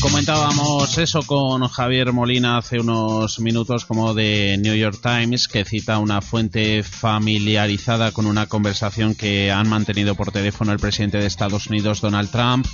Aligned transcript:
Comentábamos 0.00 0.96
eso 0.98 1.22
con 1.22 1.66
Javier 1.66 2.12
Molina 2.12 2.58
hace 2.58 2.78
unos 2.78 3.40
minutos 3.40 3.84
como 3.84 4.14
de 4.14 4.56
New 4.62 4.76
York 4.76 5.00
Times 5.02 5.48
que 5.48 5.64
cita 5.64 5.98
una 5.98 6.20
fuente 6.20 6.84
familiarizada 6.84 8.12
con 8.12 8.26
una 8.26 8.46
conversación 8.46 9.16
que 9.16 9.50
han 9.50 9.68
mantenido 9.68 10.14
por 10.14 10.30
teléfono 10.30 10.70
el 10.70 10.78
presidente 10.78 11.18
de 11.18 11.26
Estados 11.26 11.66
Unidos 11.66 12.00
Donald 12.00 12.30
Trump 12.30 12.66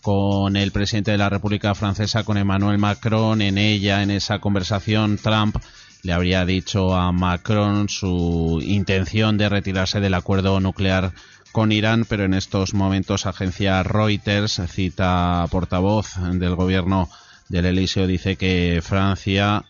con 0.00 0.56
el 0.56 0.72
presidente 0.72 1.10
de 1.10 1.18
la 1.18 1.28
República 1.28 1.74
Francesa 1.74 2.24
con 2.24 2.38
Emmanuel 2.38 2.78
Macron. 2.78 3.42
En 3.42 3.58
ella 3.58 4.02
en 4.02 4.10
esa 4.10 4.38
conversación 4.38 5.18
Trump 5.18 5.56
le 6.02 6.14
habría 6.14 6.46
dicho 6.46 6.94
a 6.94 7.12
Macron 7.12 7.90
su 7.90 8.58
intención 8.62 9.36
de 9.36 9.50
retirarse 9.50 10.00
del 10.00 10.14
acuerdo 10.14 10.60
nuclear 10.60 11.12
con 11.52 11.72
Irán, 11.72 12.04
pero 12.08 12.24
en 12.24 12.34
estos 12.34 12.74
momentos 12.74 13.26
agencia 13.26 13.82
Reuters 13.82 14.60
cita 14.68 15.46
portavoz 15.50 16.14
del 16.16 16.54
gobierno 16.54 17.08
del 17.48 17.66
Elíseo 17.66 18.06
dice 18.06 18.36
que 18.36 18.80
Francia 18.82 19.64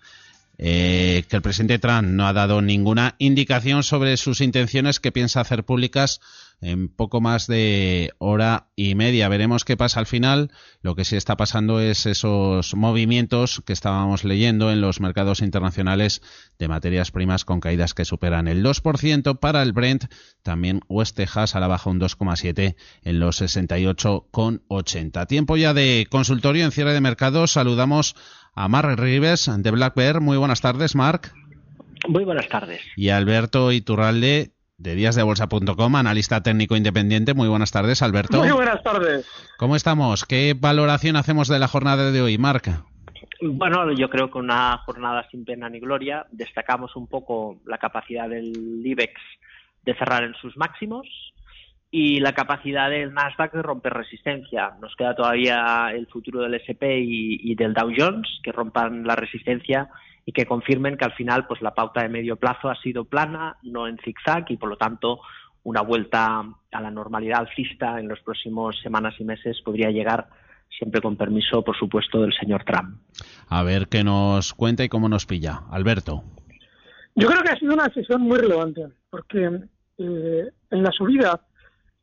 eh, 0.62 1.25
que 1.28 1.37
el 1.37 1.42
presidente 1.42 1.78
Trump 1.78 2.09
no 2.09 2.27
ha 2.27 2.34
dado 2.34 2.61
ninguna 2.61 3.14
indicación 3.17 3.83
sobre 3.83 4.19
sus 4.19 4.42
intenciones 4.42 5.00
que 5.00 5.11
piensa 5.11 5.41
hacer 5.41 5.64
públicas 5.64 6.20
en 6.61 6.89
poco 6.89 7.20
más 7.20 7.47
de 7.47 8.12
hora 8.19 8.69
y 8.77 8.94
media. 8.94 9.28
Veremos 9.28 9.64
qué 9.64 9.77
pasa 9.77 10.00
al 10.00 10.06
final. 10.06 10.50
Lo 10.83 10.94
que 10.94 11.05
sí 11.05 11.16
está 11.16 11.36
pasando 11.36 11.80
es 11.80 12.06
esos 12.06 12.75
movimientos 12.75 13.62
que 13.64 13.72
estábamos 13.72 14.25
leyendo 14.25 14.70
en 14.70 14.81
los 14.81 15.00
mercados 15.00 15.41
internacionales 15.41 16.22
de 16.58 16.69
materias 16.69 17.11
primas 17.11 17.44
con 17.44 17.61
caídas 17.61 17.94
que 17.94 18.05
superan 18.05 18.48
el 18.48 18.62
2% 18.64 19.38
para 19.38 19.62
el 19.62 19.72
Brent. 19.72 20.05
También 20.42 20.81
West 20.88 21.16
Texas 21.16 21.56
a 21.56 21.61
la 21.61 21.69
baja 21.69 21.91
un 21.91 22.00
2,7 22.00 22.77
en 23.03 23.20
los 23.20 23.41
68,80. 23.41 25.27
Tiempo 25.27 25.56
ya 25.56 25.75
de 25.75 26.06
consultorio 26.11 26.64
en 26.64 26.72
cierre 26.72 26.92
de 26.92 27.00
mercados. 27.00 27.53
Saludamos 27.53 28.14
a 28.55 28.69
Mark 28.69 28.98
Rives 28.98 29.50
de 29.58 29.70
Black 29.70 29.94
Bear. 29.94 30.20
Muy 30.20 30.36
buenas 30.36 30.61
tardes, 30.61 30.94
Mark. 30.94 31.33
Muy 32.08 32.25
buenas 32.25 32.48
tardes. 32.48 32.81
Y 32.97 33.11
Alberto 33.11 33.72
Iturralde 33.72 34.53
de 34.81 34.95
díasdebolsa.com, 34.95 35.97
analista 35.97 36.42
técnico 36.42 36.75
independiente. 36.75 37.34
Muy 37.34 37.48
buenas 37.48 37.70
tardes, 37.70 38.03
Alberto. 38.03 38.39
Muy 38.39 38.50
buenas 38.50 38.83
tardes. 38.83 39.28
¿Cómo 39.59 39.77
estamos? 39.77 40.25
¿Qué 40.25 40.56
valoración 40.59 41.17
hacemos 41.17 41.48
de 41.48 41.59
la 41.59 41.69
jornada 41.69 42.11
de 42.11 42.22
hoy, 42.22 42.39
Marca? 42.39 42.84
Bueno, 43.42 43.92
yo 43.92 44.09
creo 44.09 44.31
que 44.31 44.39
una 44.39 44.78
jornada 44.78 45.27
sin 45.31 45.44
pena 45.44 45.69
ni 45.69 45.81
gloria. 45.81 46.27
Destacamos 46.31 46.97
un 46.97 47.06
poco 47.06 47.60
la 47.66 47.78
capacidad 47.78 48.28
del 48.28 48.53
IBEX 48.84 49.21
de 49.84 49.94
cerrar 49.94 50.25
en 50.25 50.34
sus 50.34 50.56
máximos 50.56 51.06
y 51.91 52.21
la 52.21 52.32
capacidad 52.32 52.88
del 52.88 53.12
Nasdaq 53.12 53.53
de 53.53 53.62
romper 53.62 53.93
resistencia. 53.93 54.72
Nos 54.81 54.97
queda 54.97 55.15
todavía 55.15 55.91
el 55.93 56.06
futuro 56.06 56.41
del 56.41 56.55
SP 56.56 57.00
y, 57.00 57.53
y 57.53 57.55
del 57.55 57.75
Dow 57.75 57.93
Jones 57.94 58.28
que 58.43 58.53
rompan 58.53 59.06
la 59.06 59.16
resistencia 59.16 59.91
y 60.25 60.32
que 60.32 60.47
confirmen 60.47 60.97
que 60.97 61.04
al 61.04 61.14
final 61.14 61.47
pues 61.47 61.62
la 61.62 61.75
pauta 61.75 62.03
de 62.03 62.08
medio 62.08 62.36
plazo 62.36 62.69
ha 62.69 62.76
sido 62.76 63.04
plana, 63.04 63.56
no 63.62 63.88
en 63.88 63.98
zigzag 63.98 64.44
y 64.50 64.56
por 64.56 64.69
lo 64.69 64.76
tanto 64.76 65.20
una 65.62 65.82
vuelta 65.82 66.44
a 66.72 66.81
la 66.81 66.91
normalidad 66.91 67.41
alcista 67.41 67.98
en 67.98 68.08
las 68.08 68.20
próximas 68.20 68.76
semanas 68.82 69.14
y 69.19 69.25
meses 69.25 69.60
podría 69.62 69.91
llegar 69.91 70.28
siempre 70.76 71.00
con 71.00 71.16
permiso, 71.16 71.62
por 71.62 71.76
supuesto, 71.76 72.22
del 72.22 72.32
señor 72.32 72.64
Trump. 72.64 72.97
A 73.48 73.62
ver 73.62 73.88
qué 73.88 74.04
nos 74.04 74.54
cuenta 74.54 74.84
y 74.84 74.88
cómo 74.88 75.08
nos 75.08 75.26
pilla. 75.26 75.62
Alberto. 75.70 76.22
Yo 77.14 77.28
creo 77.28 77.42
que 77.42 77.50
ha 77.50 77.58
sido 77.58 77.75
una 77.75 77.92
sesión 77.92 78.22
muy 78.22 78.38
relevante, 78.38 78.87
porque 79.10 79.50
eh, 79.98 80.50
en 80.70 80.82
la 80.82 80.92
subida 80.92 81.41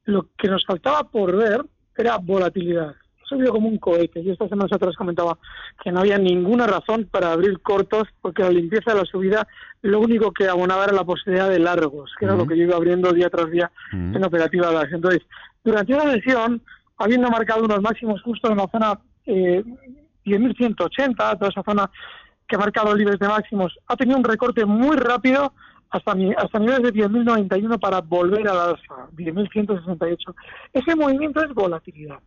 lo 0.03 0.29
que 0.38 0.47
nos 0.47 0.66
faltaba 0.66 1.09
por 1.09 1.35
ver 1.35 1.66
era 1.95 2.17
volatilidad 2.17 2.94
subido 3.28 3.52
como 3.52 3.68
un 3.68 3.78
cohete. 3.78 4.22
Y 4.22 4.30
esta 4.30 4.48
semana 4.48 4.70
atrás 4.72 4.96
comentaba 4.96 5.38
que 5.84 5.92
no 5.92 6.00
había 6.00 6.18
ninguna 6.18 6.68
razón 6.68 7.08
para 7.12 7.32
abrir 7.32 7.60
cortos, 7.62 8.08
porque 8.22 8.44
la 8.44 8.50
limpieza 8.50 8.94
de 8.94 9.00
la 9.00 9.06
subida 9.06 9.48
lo 9.82 10.00
único 10.00 10.32
que 10.32 10.48
abonaba 10.48 10.86
era 10.86 10.94
la 10.94 11.04
posibilidad 11.04 11.50
de 11.50 11.60
largos, 11.60 12.12
que 12.18 12.26
era 12.26 12.36
lo 12.36 12.46
que 12.48 12.58
yo 12.58 12.64
iba 12.64 12.76
abriendo 12.76 13.12
día 13.12 13.30
tras 13.30 13.50
día 13.52 13.72
en 13.92 14.24
operativa 14.24 14.72
DAX. 14.72 14.94
Entonces, 14.94 15.22
durante 15.64 15.94
una 15.94 16.12
sesión, 16.14 16.62
habiendo 16.98 17.30
marcado 17.30 17.64
unos 17.64 17.82
máximos 17.82 18.22
justo 18.22 18.50
en 18.50 18.58
la 18.58 18.68
zona 18.68 19.00
eh, 19.26 19.64
10.180, 20.26 21.16
toda 21.16 21.50
esa 21.50 21.64
zona 21.64 21.90
que 22.48 22.56
ha 22.56 22.59
marcado 22.59 22.96
libres 22.96 23.20
de 23.20 23.28
máximos, 23.28 23.78
ha 23.88 23.96
tenido 23.96 24.18
un 24.18 24.24
recorte 24.24 24.66
muy 24.66 24.96
rápido 24.98 25.54
hasta, 25.90 26.14
hasta 26.38 26.59
niveles 26.59 26.94
de 26.94 26.94
10.091 26.94 27.80
para 27.80 28.02
volver 28.02 28.48
al 28.48 28.58
alza, 28.58 29.09
10.168. 29.16 30.36
Ese 30.74 30.96
movimiento 30.96 31.44
es 31.44 31.54
volatilidad. 31.54 32.20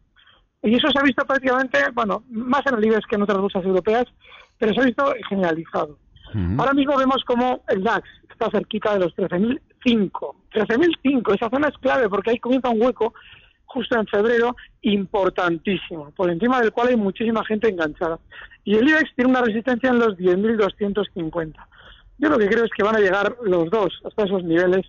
Y 0.62 0.74
eso 0.74 0.90
se 0.90 0.98
ha 0.98 1.02
visto 1.02 1.24
prácticamente, 1.24 1.78
bueno, 1.94 2.22
más 2.30 2.62
en 2.66 2.76
el 2.76 2.84
IBEX 2.84 3.06
que 3.06 3.16
en 3.16 3.22
otras 3.22 3.38
bolsas 3.38 3.64
europeas, 3.64 4.04
pero 4.58 4.74
se 4.74 4.80
ha 4.80 4.84
visto 4.84 5.14
generalizado. 5.28 5.98
Ahora 6.58 6.74
mismo 6.74 6.96
vemos 6.96 7.24
como 7.24 7.62
el 7.68 7.82
DAX 7.82 8.08
está 8.30 8.48
cerquita 8.50 8.92
de 8.94 9.00
los 9.00 9.16
13.005. 9.16 10.34
13.005, 10.52 11.34
esa 11.34 11.50
zona 11.50 11.68
es 11.68 11.78
clave 11.78 12.08
porque 12.08 12.30
ahí 12.30 12.38
comienza 12.38 12.68
un 12.68 12.80
hueco 12.80 13.14
justo 13.64 13.98
en 13.98 14.06
febrero 14.06 14.54
importantísimo, 14.82 16.10
por 16.12 16.30
encima 16.30 16.60
del 16.60 16.72
cual 16.72 16.88
hay 16.88 16.96
muchísima 16.96 17.44
gente 17.44 17.68
enganchada. 17.68 18.18
Y 18.64 18.76
el 18.76 18.88
IBEX 18.88 19.14
tiene 19.16 19.30
una 19.30 19.42
resistencia 19.42 19.90
en 19.90 19.98
los 19.98 20.16
10.250. 20.18 21.54
Yo 22.18 22.28
lo 22.28 22.38
que 22.38 22.48
creo 22.48 22.64
es 22.64 22.70
que 22.76 22.82
van 22.82 22.96
a 22.96 23.00
llegar 23.00 23.36
los 23.42 23.70
dos 23.70 24.00
hasta 24.04 24.24
esos 24.24 24.44
niveles 24.44 24.86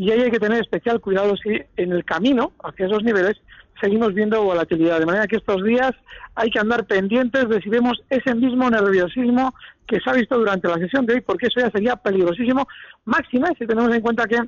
y 0.00 0.10
ahí 0.10 0.22
hay 0.22 0.30
que 0.30 0.40
tener 0.40 0.62
especial 0.62 0.98
cuidado 0.98 1.36
si 1.36 1.60
en 1.76 1.92
el 1.92 2.06
camino 2.06 2.52
hacia 2.64 2.86
esos 2.86 3.02
niveles 3.04 3.36
seguimos 3.82 4.14
viendo 4.14 4.42
volatilidad. 4.42 4.98
De 4.98 5.04
manera 5.04 5.26
que 5.26 5.36
estos 5.36 5.62
días 5.62 5.92
hay 6.34 6.48
que 6.48 6.58
andar 6.58 6.86
pendientes 6.86 7.46
de 7.50 7.60
si 7.60 7.68
vemos 7.68 8.02
ese 8.08 8.34
mismo 8.34 8.70
nerviosismo 8.70 9.54
que 9.86 10.00
se 10.00 10.08
ha 10.08 10.14
visto 10.14 10.38
durante 10.38 10.68
la 10.68 10.76
sesión 10.76 11.04
de 11.04 11.16
hoy, 11.16 11.20
porque 11.20 11.48
eso 11.48 11.60
ya 11.60 11.70
sería 11.70 11.96
peligrosísimo. 11.96 12.66
Máxima, 13.04 13.48
si 13.58 13.66
tenemos 13.66 13.94
en 13.94 14.00
cuenta 14.00 14.26
que 14.26 14.40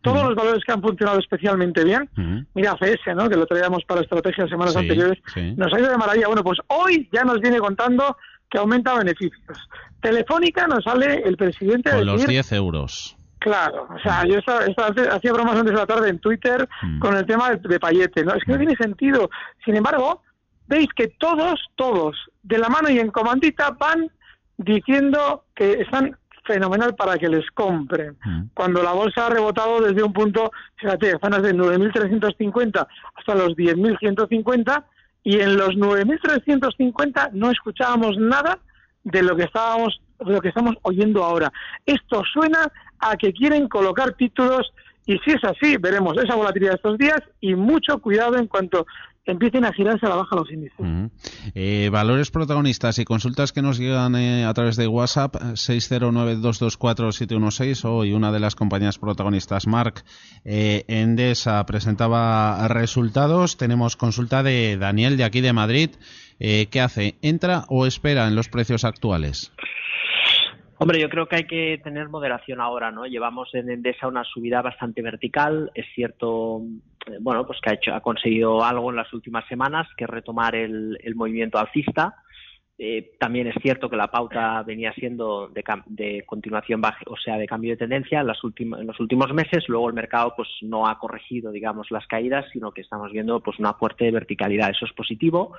todos 0.00 0.22
los 0.28 0.36
valores 0.36 0.62
que 0.64 0.70
han 0.70 0.80
funcionado 0.80 1.18
especialmente 1.18 1.82
bien, 1.82 2.08
mira 2.54 2.70
ACS, 2.70 3.16
¿no? 3.16 3.28
que 3.28 3.34
lo 3.34 3.46
traíamos 3.46 3.84
para 3.84 4.02
estrategias 4.02 4.48
semanas 4.48 4.76
anteriores, 4.76 5.18
nos 5.56 5.72
ha 5.72 5.80
ido 5.80 5.90
de 5.90 5.96
maravilla. 5.96 6.28
Bueno, 6.28 6.44
pues 6.44 6.60
hoy 6.68 7.08
ya 7.12 7.24
nos 7.24 7.40
viene 7.40 7.58
contando 7.58 8.16
que 8.48 8.58
aumenta 8.58 8.96
beneficios. 8.96 9.58
Telefónica 10.00 10.68
nos 10.68 10.84
sale 10.84 11.22
el 11.24 11.36
presidente 11.36 11.90
Con 11.90 12.06
los 12.06 12.24
10 12.24 12.52
euros. 12.52 13.17
Claro, 13.38 13.88
o 13.94 13.98
sea, 14.00 14.24
yo 14.24 14.38
hacía 15.12 15.32
bromas 15.32 15.56
antes 15.56 15.72
de 15.72 15.78
la 15.78 15.86
tarde 15.86 16.08
en 16.08 16.18
Twitter 16.18 16.68
mm. 16.82 16.98
con 16.98 17.16
el 17.16 17.24
tema 17.24 17.50
de, 17.50 17.80
Payete, 17.80 18.24
¿no? 18.24 18.34
Es 18.34 18.44
que 18.44 18.52
no 18.52 18.56
mm. 18.56 18.60
tiene 18.60 18.76
sentido. 18.76 19.30
Sin 19.64 19.76
embargo, 19.76 20.22
veis 20.66 20.88
que 20.96 21.08
todos, 21.08 21.60
todos, 21.76 22.16
de 22.42 22.58
la 22.58 22.68
mano 22.68 22.90
y 22.90 22.98
en 22.98 23.10
comandita, 23.10 23.70
van 23.70 24.10
diciendo 24.56 25.44
que 25.54 25.74
están 25.82 26.16
fenomenal 26.44 26.96
para 26.96 27.16
que 27.16 27.28
les 27.28 27.48
compren. 27.52 28.16
Mm. 28.24 28.42
Cuando 28.54 28.82
la 28.82 28.92
bolsa 28.92 29.26
ha 29.26 29.30
rebotado 29.30 29.82
desde 29.82 30.02
un 30.02 30.12
punto, 30.12 30.50
fíjate, 30.76 31.16
zonas 31.22 31.42
de 31.42 31.54
9.350 31.54 32.86
hasta 33.14 33.34
los 33.34 33.50
10.150 33.50 34.84
y 35.22 35.40
en 35.40 35.56
los 35.56 35.70
9.350 35.76 37.30
no 37.32 37.50
escuchábamos 37.50 38.16
nada 38.16 38.58
de 39.04 39.22
lo 39.22 39.36
que 39.36 39.44
estábamos 39.44 40.00
de 40.00 40.07
lo 40.20 40.40
que 40.40 40.48
estamos 40.48 40.74
oyendo 40.82 41.24
ahora. 41.24 41.52
Esto 41.86 42.22
suena 42.32 42.70
a 42.98 43.16
que 43.16 43.32
quieren 43.32 43.68
colocar 43.68 44.14
títulos 44.14 44.72
y 45.06 45.16
si 45.24 45.30
es 45.30 45.42
así, 45.42 45.76
veremos 45.78 46.18
esa 46.18 46.34
volatilidad 46.34 46.74
estos 46.74 46.98
días 46.98 47.22
y 47.40 47.54
mucho 47.54 47.98
cuidado 47.98 48.36
en 48.36 48.46
cuanto 48.46 48.86
empiecen 49.24 49.64
a 49.64 49.72
girarse 49.72 50.04
a 50.06 50.10
la 50.10 50.16
baja 50.16 50.36
los 50.36 50.50
índices. 50.50 50.76
Eh, 51.54 51.88
valores 51.92 52.30
protagonistas 52.30 52.98
y 52.98 53.04
consultas 53.04 53.52
que 53.52 53.62
nos 53.62 53.78
llegan 53.78 54.16
eh, 54.16 54.44
a 54.44 54.52
través 54.54 54.76
de 54.76 54.86
WhatsApp 54.86 55.34
609224716 55.36 57.84
hoy 57.84 58.12
una 58.12 58.32
de 58.32 58.40
las 58.40 58.54
compañías 58.54 58.98
protagonistas, 58.98 59.66
Mark 59.66 60.04
eh, 60.44 60.84
Endesa, 60.88 61.64
presentaba 61.64 62.68
resultados. 62.68 63.56
Tenemos 63.56 63.96
consulta 63.96 64.42
de 64.42 64.76
Daniel 64.76 65.16
de 65.16 65.24
aquí 65.24 65.40
de 65.40 65.54
Madrid. 65.54 65.90
¿Qué 66.38 66.80
hace? 66.80 67.16
¿Entra 67.20 67.64
o 67.68 67.84
espera 67.84 68.28
en 68.28 68.36
los 68.36 68.48
precios 68.48 68.84
actuales? 68.84 69.50
Hombre, 70.80 71.00
yo 71.00 71.08
creo 71.08 71.26
que 71.26 71.36
hay 71.36 71.44
que 71.44 71.80
tener 71.82 72.08
moderación 72.08 72.60
ahora, 72.60 72.92
¿no? 72.92 73.04
Llevamos 73.04 73.52
en 73.52 73.68
Endesa 73.68 74.06
una 74.06 74.22
subida 74.22 74.62
bastante 74.62 75.02
vertical. 75.02 75.72
Es 75.74 75.86
cierto, 75.92 76.62
eh, 77.06 77.16
bueno, 77.20 77.44
pues 77.44 77.58
que 77.60 77.70
ha 77.70 77.74
hecho, 77.74 77.92
ha 77.92 78.00
conseguido 78.00 78.62
algo 78.62 78.90
en 78.90 78.96
las 78.96 79.12
últimas 79.12 79.44
semanas, 79.48 79.88
que 79.96 80.04
es 80.04 80.10
retomar 80.10 80.54
el, 80.54 80.96
movimiento 81.16 81.58
alcista. 81.58 82.14
Eh, 82.80 83.16
también 83.18 83.48
es 83.48 83.56
cierto 83.60 83.90
que 83.90 83.96
la 83.96 84.06
pauta 84.06 84.62
venía 84.62 84.92
siendo 84.92 85.48
de, 85.48 85.64
de 85.86 86.22
continuación, 86.24 86.80
o 87.06 87.16
sea, 87.16 87.36
de 87.36 87.48
cambio 87.48 87.72
de 87.72 87.78
tendencia 87.78 88.20
en, 88.20 88.28
las 88.28 88.38
en 88.44 88.86
los 88.86 89.00
últimos 89.00 89.34
meses. 89.34 89.64
Luego 89.66 89.88
el 89.88 89.94
mercado, 89.94 90.34
pues, 90.36 90.48
no 90.62 90.86
ha 90.86 90.96
corregido, 91.00 91.50
digamos, 91.50 91.90
las 91.90 92.06
caídas, 92.06 92.46
sino 92.52 92.70
que 92.70 92.82
estamos 92.82 93.10
viendo, 93.10 93.40
pues, 93.40 93.58
una 93.58 93.74
fuerte 93.74 94.08
verticalidad. 94.12 94.70
Eso 94.70 94.84
es 94.84 94.92
positivo 94.92 95.56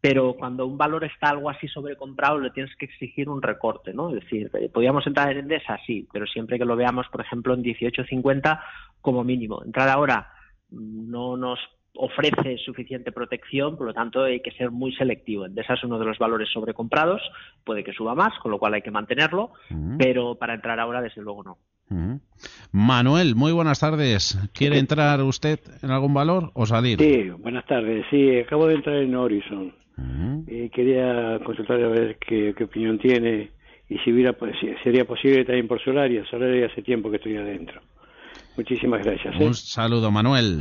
pero 0.00 0.34
cuando 0.34 0.66
un 0.66 0.78
valor 0.78 1.04
está 1.04 1.30
algo 1.30 1.50
así 1.50 1.66
sobrecomprado 1.68 2.38
le 2.38 2.50
tienes 2.50 2.74
que 2.76 2.86
exigir 2.86 3.28
un 3.28 3.42
recorte, 3.42 3.92
¿no? 3.92 4.10
Es 4.10 4.22
decir, 4.22 4.50
eh, 4.54 4.68
podríamos 4.68 5.06
entrar 5.06 5.30
en 5.32 5.38
Endesa, 5.38 5.78
sí, 5.86 6.06
pero 6.12 6.26
siempre 6.26 6.58
que 6.58 6.64
lo 6.64 6.76
veamos, 6.76 7.06
por 7.08 7.20
ejemplo, 7.20 7.54
en 7.54 7.62
18.50 7.62 8.60
como 9.00 9.24
mínimo. 9.24 9.62
Entrar 9.64 9.88
ahora 9.88 10.30
mm, 10.70 11.10
no 11.10 11.36
nos 11.36 11.58
ofrece 12.00 12.58
suficiente 12.58 13.10
protección, 13.10 13.76
por 13.76 13.88
lo 13.88 13.94
tanto 13.94 14.22
hay 14.22 14.40
que 14.40 14.52
ser 14.52 14.70
muy 14.70 14.94
selectivo. 14.94 15.46
Endesa 15.46 15.74
es 15.74 15.82
uno 15.82 15.98
de 15.98 16.04
los 16.04 16.18
valores 16.18 16.48
sobrecomprados, 16.52 17.20
puede 17.64 17.82
que 17.82 17.92
suba 17.92 18.14
más, 18.14 18.38
con 18.38 18.52
lo 18.52 18.58
cual 18.58 18.74
hay 18.74 18.82
que 18.82 18.92
mantenerlo, 18.92 19.50
pero 19.98 20.36
para 20.36 20.54
entrar 20.54 20.78
ahora 20.78 21.02
desde 21.02 21.22
luego 21.22 21.42
no. 21.42 21.58
Manuel, 22.70 23.34
muy 23.34 23.50
buenas 23.50 23.80
tardes. 23.80 24.38
¿Quiere 24.52 24.78
entrar 24.78 25.20
usted 25.22 25.58
en 25.82 25.90
algún 25.90 26.14
valor 26.14 26.52
o 26.54 26.66
salir? 26.66 26.98
Sí, 26.98 27.30
buenas 27.30 27.66
tardes. 27.66 28.06
Sí, 28.10 28.38
acabo 28.38 28.68
de 28.68 28.74
entrar 28.74 28.96
en 28.96 29.16
Horizon. 29.16 29.74
Eh, 30.46 30.70
quería 30.72 31.40
consultarle 31.44 31.84
a 31.84 31.88
ver 31.88 32.18
qué, 32.18 32.54
opinión 32.62 32.98
tiene 32.98 33.50
y 33.88 33.98
si, 33.98 34.12
hubiera, 34.12 34.36
sería 34.82 35.04
posible 35.04 35.44
también 35.44 35.66
por 35.66 35.82
Solaria. 35.82 36.24
Solaria 36.30 36.66
hace 36.66 36.82
tiempo 36.82 37.10
que 37.10 37.16
estoy 37.16 37.36
adentro. 37.36 37.80
Muchísimas 38.56 39.04
gracias. 39.04 39.34
¿eh? 39.40 39.44
Un 39.44 39.54
saludo, 39.54 40.10
Manuel. 40.10 40.60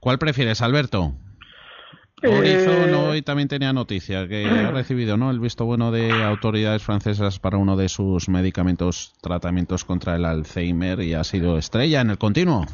¿Cuál 0.00 0.18
prefieres, 0.18 0.60
Alberto? 0.60 1.12
Horizon 2.24 2.90
eh, 2.90 2.94
hoy 2.94 3.22
también 3.22 3.48
tenía 3.48 3.72
noticia 3.72 4.28
que 4.28 4.46
ha 4.46 4.70
recibido 4.70 5.16
¿no? 5.16 5.32
el 5.32 5.40
visto 5.40 5.64
bueno 5.64 5.90
de 5.90 6.12
autoridades 6.22 6.82
francesas 6.82 7.40
para 7.40 7.56
uno 7.56 7.76
de 7.76 7.88
sus 7.88 8.28
medicamentos, 8.28 9.12
tratamientos 9.20 9.84
contra 9.84 10.14
el 10.14 10.24
Alzheimer 10.24 11.00
y 11.00 11.14
ha 11.14 11.24
sido 11.24 11.58
estrella 11.58 12.00
en 12.00 12.10
el 12.10 12.18
continuo. 12.18 12.64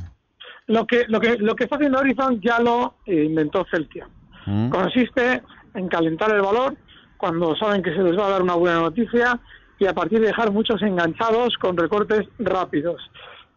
Lo 0.67 0.87
que, 0.87 1.07
lo 1.09 1.19
que, 1.19 1.39
lo 1.39 1.57
que 1.57 1.65
está 1.65 1.77
haciendo 1.77 1.99
Horizon 1.99 2.43
ya 2.43 2.61
lo 2.61 2.97
inventó 3.07 3.65
Celtia. 3.71 4.07
Mm. 4.45 4.69
Consiste 4.69 5.43
en 5.75 5.89
calentar 5.89 6.31
el 6.35 6.43
valor 6.43 6.77
cuando 7.17 7.57
saben 7.57 7.83
que 7.83 7.93
se 7.95 8.03
les 8.03 8.19
va 8.19 8.27
a 8.27 8.31
dar 8.31 8.43
una 8.43 8.55
buena 8.55 8.81
noticia 8.81 9.39
y 9.79 9.87
a 9.87 9.95
partir 9.95 10.21
de 10.21 10.29
dejar 10.29 10.51
muchos 10.51 10.81
enganchados 10.83 11.57
con 11.59 11.77
recortes 11.77 12.27
rápidos. 12.39 13.01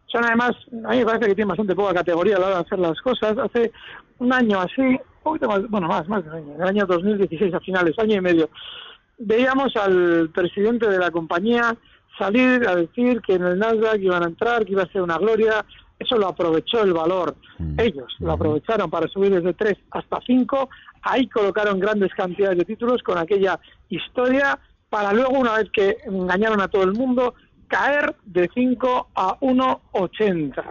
Son 0.06 0.24
además, 0.24 0.52
a 0.84 0.90
mí 0.90 0.98
me 0.98 1.04
parece 1.04 1.26
que 1.26 1.34
tienen 1.34 1.48
bastante 1.48 1.74
poca 1.74 1.94
categoría 1.94 2.36
a 2.36 2.40
la 2.40 2.46
hora 2.46 2.56
de 2.56 2.62
hacer 2.62 2.78
las 2.78 3.00
cosas. 3.00 3.36
Hace 3.38 3.72
un 4.18 4.32
año 4.32 4.60
así, 4.60 4.98
poquito 5.22 5.48
más, 5.48 5.68
bueno, 5.68 5.88
más, 5.88 6.06
más 6.08 6.22
de 6.22 6.30
un 6.30 6.36
año, 6.36 6.54
en 6.54 6.62
el 6.62 6.68
año 6.68 6.86
2016 6.86 7.54
a 7.54 7.60
finales, 7.60 7.98
año 7.98 8.16
y 8.16 8.20
medio, 8.20 8.50
veíamos 9.18 9.74
al 9.76 10.30
presidente 10.30 10.88
de 10.88 10.98
la 10.98 11.10
compañía 11.10 11.76
salir 12.18 12.68
a 12.68 12.76
decir 12.76 13.20
que 13.22 13.34
en 13.34 13.44
el 13.44 13.58
Nasdaq 13.58 14.00
iban 14.00 14.22
a 14.22 14.26
entrar, 14.26 14.64
que 14.64 14.72
iba 14.72 14.82
a 14.82 14.92
ser 14.92 15.02
una 15.02 15.18
gloria, 15.18 15.64
eso 15.98 16.16
lo 16.16 16.28
aprovechó 16.28 16.82
el 16.82 16.92
valor. 16.92 17.34
Mm. 17.58 17.80
Ellos 17.80 18.14
lo 18.18 18.32
aprovecharon 18.32 18.90
para 18.90 19.08
subir 19.08 19.32
desde 19.32 19.54
3 19.54 19.78
hasta 19.92 20.20
5, 20.26 20.68
ahí 21.02 21.28
colocaron 21.28 21.80
grandes 21.80 22.12
cantidades 22.14 22.58
de 22.58 22.64
títulos 22.64 23.02
con 23.02 23.18
aquella 23.18 23.58
historia 23.88 24.58
para 24.88 25.12
luego, 25.12 25.38
una 25.38 25.54
vez 25.54 25.70
que 25.72 25.96
engañaron 26.04 26.60
a 26.60 26.68
todo 26.68 26.82
el 26.82 26.92
mundo, 26.92 27.34
caer 27.66 28.14
de 28.24 28.50
5 28.52 29.08
a 29.14 29.38
1,80. 29.40 30.62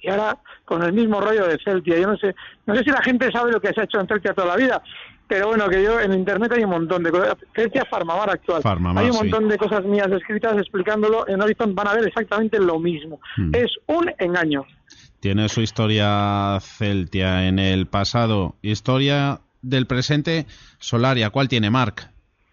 Y 0.00 0.08
ahora 0.08 0.38
con 0.64 0.82
el 0.82 0.92
mismo 0.92 1.20
rollo 1.20 1.46
de 1.46 1.58
Celtia. 1.62 1.98
Yo 1.98 2.06
no 2.06 2.16
sé, 2.16 2.34
no 2.66 2.74
sé 2.74 2.82
si 2.84 2.90
la 2.90 3.02
gente 3.02 3.30
sabe 3.30 3.52
lo 3.52 3.60
que 3.60 3.68
se 3.68 3.80
ha 3.80 3.84
hecho 3.84 4.00
en 4.00 4.06
Celtia 4.06 4.32
toda 4.32 4.48
la 4.48 4.56
vida, 4.56 4.82
pero 5.26 5.48
bueno, 5.48 5.68
que 5.68 5.82
yo 5.82 6.00
en 6.00 6.12
internet 6.12 6.52
hay 6.52 6.64
un 6.64 6.70
montón 6.70 7.02
de 7.02 7.10
cosas. 7.10 7.36
Celtia 7.54 7.84
Farmamar 7.90 8.30
actual. 8.30 8.62
hay 8.96 9.10
un 9.10 9.16
montón 9.16 9.48
de 9.48 9.56
cosas 9.56 9.84
mías 9.84 10.10
escritas 10.10 10.56
explicándolo. 10.58 11.26
En 11.28 11.40
Horizon 11.40 11.74
van 11.74 11.88
a 11.88 11.94
ver 11.94 12.06
exactamente 12.06 12.58
lo 12.58 12.78
mismo. 12.78 13.20
Hmm. 13.36 13.54
Es 13.54 13.72
un 13.86 14.10
engaño. 14.18 14.64
Tiene 15.20 15.48
su 15.48 15.62
historia 15.62 16.58
Celtia 16.60 17.46
en 17.46 17.58
el 17.58 17.86
pasado. 17.86 18.56
Historia 18.60 19.40
del 19.64 19.86
presente, 19.86 20.46
Solaria. 20.78 21.30
¿Cuál 21.30 21.48
tiene, 21.48 21.70
Mark? 21.70 22.10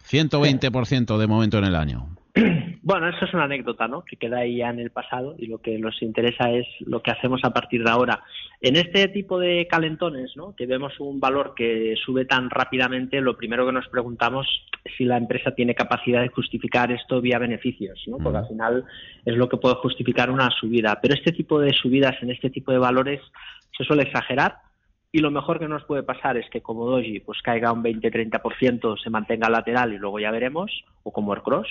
120% 0.09 1.17
de 1.17 1.27
momento 1.27 1.57
en 1.57 1.65
el 1.65 1.75
año. 1.75 2.07
Bueno, 2.83 3.09
eso 3.09 3.25
es 3.25 3.33
una 3.35 3.43
anécdota, 3.43 3.87
¿no? 3.87 4.03
Que 4.03 4.15
queda 4.15 4.39
ahí 4.39 4.57
ya 4.57 4.69
en 4.69 4.79
el 4.79 4.89
pasado 4.89 5.35
y 5.37 5.45
lo 5.45 5.59
que 5.59 5.77
nos 5.77 6.01
interesa 6.01 6.49
es 6.49 6.65
lo 6.79 7.03
que 7.03 7.11
hacemos 7.11 7.41
a 7.43 7.51
partir 7.51 7.83
de 7.83 7.91
ahora. 7.91 8.23
En 8.59 8.75
este 8.75 9.07
tipo 9.09 9.37
de 9.37 9.67
calentones, 9.69 10.35
¿no? 10.35 10.55
Que 10.55 10.65
vemos 10.65 10.99
un 10.99 11.19
valor 11.19 11.53
que 11.55 11.93
sube 12.03 12.25
tan 12.25 12.49
rápidamente, 12.49 13.21
lo 13.21 13.37
primero 13.37 13.67
que 13.67 13.71
nos 13.71 13.87
preguntamos 13.87 14.47
es 14.83 14.93
si 14.97 15.05
la 15.05 15.17
empresa 15.17 15.51
tiene 15.51 15.75
capacidad 15.75 16.21
de 16.21 16.29
justificar 16.29 16.91
esto 16.91 17.21
vía 17.21 17.37
beneficios, 17.37 18.01
¿no? 18.07 18.17
Porque 18.17 18.39
al 18.39 18.47
final 18.47 18.85
es 19.25 19.35
lo 19.35 19.47
que 19.47 19.57
puede 19.57 19.75
justificar 19.75 20.31
una 20.31 20.49
subida. 20.49 20.99
Pero 21.01 21.13
este 21.13 21.33
tipo 21.33 21.59
de 21.59 21.73
subidas 21.73 22.15
en 22.23 22.31
este 22.31 22.49
tipo 22.49 22.71
de 22.71 22.79
valores 22.79 23.21
se 23.77 23.83
suele 23.83 24.03
exagerar 24.03 24.55
y 25.13 25.19
lo 25.19 25.29
mejor 25.29 25.59
que 25.59 25.67
nos 25.67 25.83
puede 25.83 26.03
pasar 26.03 26.37
es 26.37 26.49
que 26.49 26.61
como 26.61 26.85
Doji 26.85 27.19
pues 27.19 27.41
caiga 27.41 27.73
un 27.73 27.83
20-30%, 27.83 28.97
se 29.01 29.09
mantenga 29.09 29.49
lateral 29.49 29.93
y 29.93 29.97
luego 29.97 30.19
ya 30.19 30.31
veremos, 30.31 30.71
o 31.03 31.11
como 31.11 31.33
Aircross. 31.33 31.67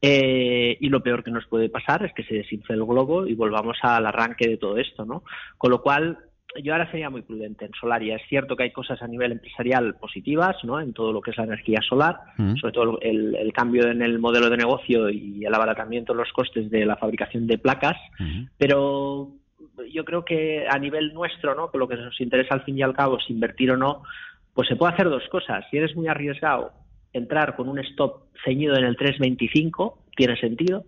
Eh, 0.00 0.78
y 0.80 0.88
lo 0.88 1.02
peor 1.02 1.22
que 1.22 1.30
nos 1.30 1.46
puede 1.46 1.68
pasar 1.68 2.04
es 2.06 2.14
que 2.14 2.24
se 2.24 2.36
desinfle 2.36 2.76
el 2.76 2.84
globo 2.84 3.26
y 3.26 3.34
volvamos 3.34 3.76
al 3.82 4.06
arranque 4.06 4.48
de 4.48 4.56
todo 4.56 4.78
esto, 4.78 5.04
¿no? 5.04 5.24
Con 5.58 5.70
lo 5.70 5.82
cual, 5.82 6.18
yo 6.62 6.72
ahora 6.72 6.90
sería 6.90 7.10
muy 7.10 7.20
prudente 7.20 7.66
en 7.66 7.72
Solaria. 7.78 8.16
Es 8.16 8.22
cierto 8.30 8.56
que 8.56 8.62
hay 8.62 8.72
cosas 8.72 9.02
a 9.02 9.06
nivel 9.06 9.32
empresarial 9.32 9.96
positivas, 9.96 10.56
¿no? 10.64 10.80
En 10.80 10.94
todo 10.94 11.12
lo 11.12 11.20
que 11.20 11.32
es 11.32 11.36
la 11.36 11.44
energía 11.44 11.80
solar, 11.86 12.18
mm. 12.38 12.56
sobre 12.56 12.72
todo 12.72 12.98
el, 13.02 13.52
cambio 13.52 13.88
en 13.88 14.00
el 14.00 14.18
modelo 14.18 14.48
de 14.48 14.56
negocio 14.56 15.10
y 15.10 15.44
el 15.44 15.54
abaratamiento 15.54 16.14
de 16.14 16.20
los 16.20 16.32
costes 16.32 16.70
de 16.70 16.86
la 16.86 16.96
fabricación 16.96 17.46
de 17.46 17.58
placas, 17.58 17.98
mm. 18.18 18.44
pero 18.56 19.39
yo 19.84 20.04
creo 20.04 20.24
que 20.24 20.66
a 20.68 20.78
nivel 20.78 21.12
nuestro, 21.14 21.54
¿no? 21.54 21.70
Que 21.70 21.78
lo 21.78 21.88
que 21.88 21.96
nos 21.96 22.20
interesa 22.20 22.54
al 22.54 22.62
fin 22.62 22.78
y 22.78 22.82
al 22.82 22.94
cabo 22.94 23.18
es 23.18 23.30
invertir 23.30 23.70
o 23.72 23.76
no, 23.76 24.02
pues 24.54 24.68
se 24.68 24.76
puede 24.76 24.92
hacer 24.92 25.08
dos 25.08 25.26
cosas. 25.30 25.64
Si 25.70 25.76
eres 25.76 25.94
muy 25.96 26.08
arriesgado, 26.08 26.72
entrar 27.12 27.56
con 27.56 27.68
un 27.68 27.78
stop 27.80 28.24
ceñido 28.44 28.76
en 28.76 28.84
el 28.84 28.96
3.25 28.96 29.94
tiene 30.16 30.36
sentido 30.36 30.84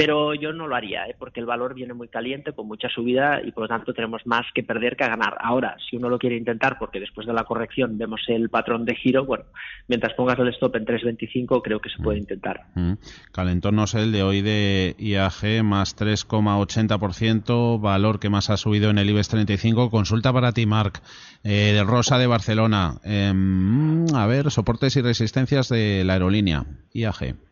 pero 0.00 0.32
yo 0.32 0.54
no 0.54 0.66
lo 0.66 0.74
haría, 0.74 1.04
¿eh? 1.04 1.14
porque 1.18 1.40
el 1.40 1.46
valor 1.46 1.74
viene 1.74 1.92
muy 1.92 2.08
caliente, 2.08 2.54
con 2.54 2.66
mucha 2.66 2.88
subida 2.88 3.42
y 3.44 3.52
por 3.52 3.64
lo 3.64 3.68
tanto 3.68 3.92
tenemos 3.92 4.22
más 4.24 4.46
que 4.54 4.62
perder 4.62 4.96
que 4.96 5.06
ganar. 5.06 5.36
Ahora, 5.42 5.76
si 5.90 5.96
uno 5.96 6.08
lo 6.08 6.18
quiere 6.18 6.38
intentar, 6.38 6.78
porque 6.78 6.98
después 6.98 7.26
de 7.26 7.34
la 7.34 7.44
corrección 7.44 7.98
vemos 7.98 8.22
el 8.28 8.48
patrón 8.48 8.86
de 8.86 8.94
giro, 8.94 9.26
bueno, 9.26 9.44
mientras 9.88 10.14
pongas 10.14 10.38
el 10.38 10.48
stop 10.48 10.76
en 10.76 10.86
3.25 10.86 11.60
creo 11.62 11.80
que 11.80 11.90
se 11.90 12.02
puede 12.02 12.16
mm. 12.16 12.22
intentar. 12.22 12.62
Mm. 12.76 12.92
Calentón 13.30 13.76
no 13.76 13.86
sé, 13.86 14.00
el 14.00 14.12
de 14.12 14.22
hoy 14.22 14.40
de 14.40 14.96
IAG 14.98 15.62
más 15.64 15.94
3,80%, 15.98 17.78
valor 17.78 18.20
que 18.20 18.30
más 18.30 18.48
ha 18.48 18.56
subido 18.56 18.88
en 18.88 18.96
el 18.96 19.10
IBEX 19.10 19.28
35. 19.28 19.90
Consulta 19.90 20.32
para 20.32 20.52
ti, 20.52 20.64
Marc, 20.64 21.02
eh, 21.44 21.72
de 21.74 21.84
Rosa 21.84 22.16
de 22.16 22.26
Barcelona. 22.26 22.94
Em, 23.04 24.06
a 24.14 24.26
ver, 24.26 24.50
soportes 24.50 24.96
y 24.96 25.02
resistencias 25.02 25.68
de 25.68 26.04
la 26.06 26.14
aerolínea, 26.14 26.64
IAG. 26.94 27.49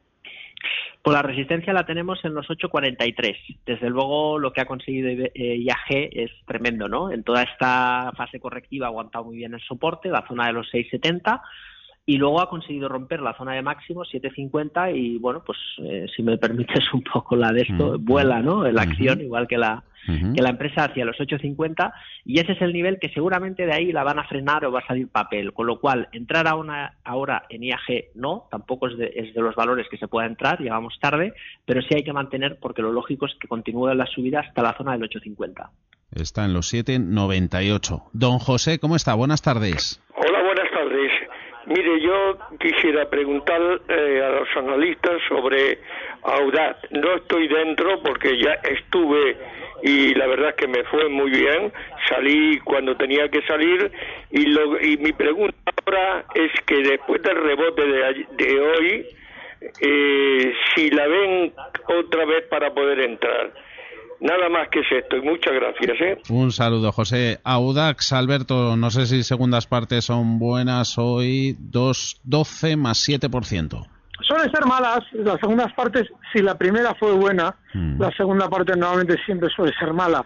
Pues 1.03 1.15
la 1.15 1.23
resistencia 1.23 1.73
la 1.73 1.87
tenemos 1.87 2.25
en 2.25 2.35
los 2.35 2.47
8.43. 2.49 3.61
Desde 3.65 3.89
luego 3.89 4.39
lo 4.39 4.53
que 4.53 4.61
ha 4.61 4.67
conseguido 4.67 5.09
IAG 5.35 6.11
es 6.13 6.31
tremendo, 6.47 6.89
¿no? 6.89 7.11
En 7.11 7.23
toda 7.23 7.43
esta 7.45 8.13
fase 8.17 8.41
correctiva 8.41 8.87
ha 8.87 8.91
aguantado 8.91 9.25
muy 9.25 9.37
bien 9.37 9.55
el 9.55 9.61
soporte, 9.61 10.09
la 10.11 10.27
zona 10.27 10.47
de 10.47 10.53
los 10.53 10.67
6.70 10.73 11.41
y 12.09 12.17
luego 12.17 12.41
ha 12.41 12.49
conseguido 12.49 12.89
romper 12.89 13.21
la 13.21 13.37
zona 13.37 13.53
de 13.53 13.61
máximo 13.61 14.03
7.50 14.03 14.97
y 14.97 15.19
bueno, 15.19 15.43
pues 15.45 15.59
eh, 15.85 16.07
si 16.17 16.23
me 16.23 16.39
permites 16.39 16.83
un 16.95 17.03
poco 17.03 17.37
la 17.37 17.53
de 17.53 17.61
esto, 17.61 17.99
vuela, 17.99 18.41
¿no? 18.41 18.65
La 18.65 18.81
acción, 18.81 19.21
igual 19.21 19.47
que 19.47 19.59
la, 19.59 19.85
que 20.07 20.41
la 20.41 20.49
empresa 20.49 20.85
hacia 20.85 21.05
los 21.05 21.19
8.50 21.19 21.93
y 22.25 22.41
ese 22.41 22.53
es 22.53 22.63
el 22.63 22.73
nivel 22.73 22.99
que 22.99 23.11
seguramente 23.11 23.67
de 23.67 23.75
ahí 23.75 23.93
la 23.93 24.05
van 24.05 24.19
a 24.19 24.25
frenar 24.25 24.65
o 24.65 24.73
va 24.73 24.81
a 24.81 24.87
salir 24.87 25.09
papel, 25.09 25.53
con 25.53 25.67
lo 25.67 25.81
cual 25.81 26.09
entrar 26.13 26.49
a 26.49 26.55
una, 26.55 26.95
ahora 27.05 27.45
en 27.51 27.63
IAG 27.63 28.15
no, 28.15 28.47
tampoco 28.51 28.89
es 28.89 28.97
de, 28.97 29.13
es 29.15 29.35
de 29.35 29.43
los 29.43 29.55
valores 29.55 29.87
que 29.91 29.99
se 29.99 30.09
pueda 30.09 30.27
entrar, 30.27 30.61
llegamos 30.61 30.99
tarde, 30.99 31.35
pero 31.67 31.83
sí 31.83 31.95
hay 31.95 32.05
que 32.05 32.15
mantener 32.15 32.57
porque 32.59 32.81
lo 32.81 32.91
lógico 32.91 33.27
es 33.27 33.35
que 33.39 33.49
continúe 33.49 33.93
la 33.93 34.07
subida 34.07 34.41
hasta 34.41 34.63
la 34.63 34.75
zona 34.79 34.97
del 34.97 35.11
8.50. 35.11 35.69
Está 36.13 36.47
en 36.47 36.55
los 36.55 36.73
7,98. 36.73 38.05
Don 38.15 38.39
José, 38.39 38.79
¿cómo 38.79 38.97
está? 38.97 39.13
Buenas 39.13 39.43
tardes. 39.43 40.01
Hola, 40.17 40.23
buenas 40.23 40.23
tardes. 40.23 40.28
Mire, 41.69 42.01
yo 42.01 42.39
quisiera 42.59 43.11
preguntar 43.11 43.61
eh, 43.89 44.23
a 44.25 44.41
los 44.41 44.49
analistas 44.57 45.21
sobre 45.29 45.79
Audaz. 46.23 46.79
No 46.91 47.17
estoy 47.17 47.47
dentro 47.47 48.01
porque 48.03 48.39
ya 48.39 48.55
estuve 48.55 49.37
y 49.83 50.15
la 50.15 50.27
verdad 50.29 50.49
es 50.51 50.55
que 50.55 50.67
me 50.67 50.83
fue 50.85 51.11
muy 51.11 51.31
bien. 51.31 51.71
Salí 52.09 52.59
cuando 52.61 52.97
tenía 52.97 53.29
que 53.29 53.43
salir 53.43 53.93
y, 54.31 54.47
lo, 54.47 54.81
y 54.81 54.97
mi 54.97 55.13
pregunta 55.13 55.55
ahora 55.85 56.25
es 56.35 56.53
que 56.65 56.77
después 56.77 57.23
del 57.23 57.37
rebote 57.37 57.87
de, 57.87 58.27
de 58.31 58.61
hoy, 58.61 59.07
eh, 59.83 60.53
si 60.75 60.89
la 60.89 61.07
ven 61.07 61.53
otra 61.87 62.25
vez 62.25 62.45
para 62.45 62.73
poder 62.73 63.01
entrar. 63.01 63.53
Nada 64.21 64.49
más 64.49 64.69
que 64.69 64.81
es 64.81 64.87
esto 64.91 65.17
y 65.17 65.23
muchas 65.23 65.55
gracias. 65.55 66.01
¿eh? 66.01 66.19
Un 66.31 66.51
saludo, 66.51 66.91
José. 66.91 67.39
Audax, 67.45 68.13
Alberto, 68.13 68.77
no 68.77 68.91
sé 68.91 69.07
si 69.07 69.23
segundas 69.23 69.67
partes 69.67 70.05
son 70.05 70.39
buenas 70.39 70.99
hoy, 70.99 71.57
2,12 71.71 72.77
más 72.77 73.09
7%. 73.09 73.87
Suelen 74.21 74.51
ser 74.51 74.67
malas 74.67 75.01
las 75.13 75.39
segundas 75.39 75.73
partes 75.75 76.09
si 76.33 76.43
la 76.43 76.59
primera 76.59 76.95
fue 76.97 77.13
buena, 77.13 77.55
mm. 77.73 78.01
la 78.01 78.11
segunda 78.11 78.49
parte 78.49 78.77
normalmente 78.77 79.17
siempre 79.25 79.49
suele 79.55 79.73
ser 79.79 79.93
mala. 79.93 80.25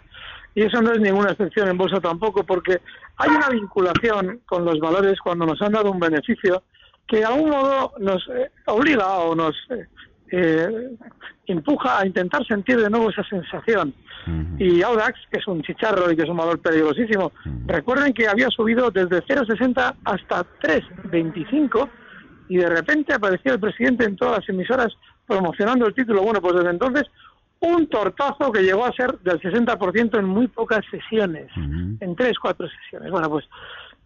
Y 0.55 0.63
eso 0.63 0.81
no 0.81 0.93
es 0.93 1.01
ninguna 1.01 1.31
excepción 1.31 1.69
en 1.69 1.79
bolsa 1.79 2.01
tampoco, 2.01 2.45
porque 2.45 2.79
hay 3.17 3.31
una 3.31 3.49
vinculación 3.49 4.41
con 4.47 4.65
los 4.65 4.79
valores 4.81 5.19
cuando 5.21 5.47
nos 5.47 5.61
han 5.61 5.73
dado 5.73 5.91
un 5.91 6.01
beneficio 6.01 6.63
que 7.07 7.19
de 7.19 7.25
algún 7.25 7.51
modo 7.51 7.93
nos 7.99 8.27
eh, 8.29 8.51
obliga 8.67 9.07
o 9.19 9.35
nos 9.35 9.55
eh, 9.71 9.87
eh, 10.33 10.97
empuja 11.47 12.01
a 12.01 12.07
intentar 12.07 12.45
sentir 12.47 12.79
de 12.79 12.89
nuevo 12.89 13.11
esa 13.11 13.23
sensación. 13.25 13.95
Y 14.59 14.83
Audax, 14.83 15.19
que 15.31 15.39
es 15.39 15.47
un 15.47 15.63
chicharro 15.63 16.11
y 16.11 16.17
que 16.17 16.23
es 16.23 16.29
un 16.29 16.37
valor 16.37 16.59
peligrosísimo, 16.61 17.33
recuerden 17.67 18.15
que 18.15 18.29
había 18.29 18.49
subido 18.49 18.91
desde 18.91 19.23
0,60 19.23 19.95
hasta 20.05 20.45
3,25 20.61 21.89
y 22.49 22.57
de 22.57 22.69
repente 22.69 23.13
apareció 23.13 23.53
el 23.53 23.61
presidente 23.61 24.05
en 24.05 24.17
todas 24.17 24.39
las 24.39 24.49
emisoras 24.49 24.89
promocionando 25.27 25.87
el 25.87 25.95
título. 25.95 26.23
Bueno, 26.23 26.41
pues 26.41 26.55
desde 26.55 26.71
entonces 26.71 27.05
un 27.61 27.87
tortazo 27.89 28.51
que 28.51 28.63
llegó 28.63 28.87
a 28.87 28.93
ser 28.93 29.19
del 29.21 29.41
60% 29.41 30.19
en 30.19 30.25
muy 30.25 30.49
pocas 30.49 30.81
sesiones, 30.91 31.49
en 31.57 32.17
tres, 32.17 32.39
cuatro 32.39 32.67
sesiones. 32.69 33.11
Bueno, 33.11 33.29
pues 33.29 33.45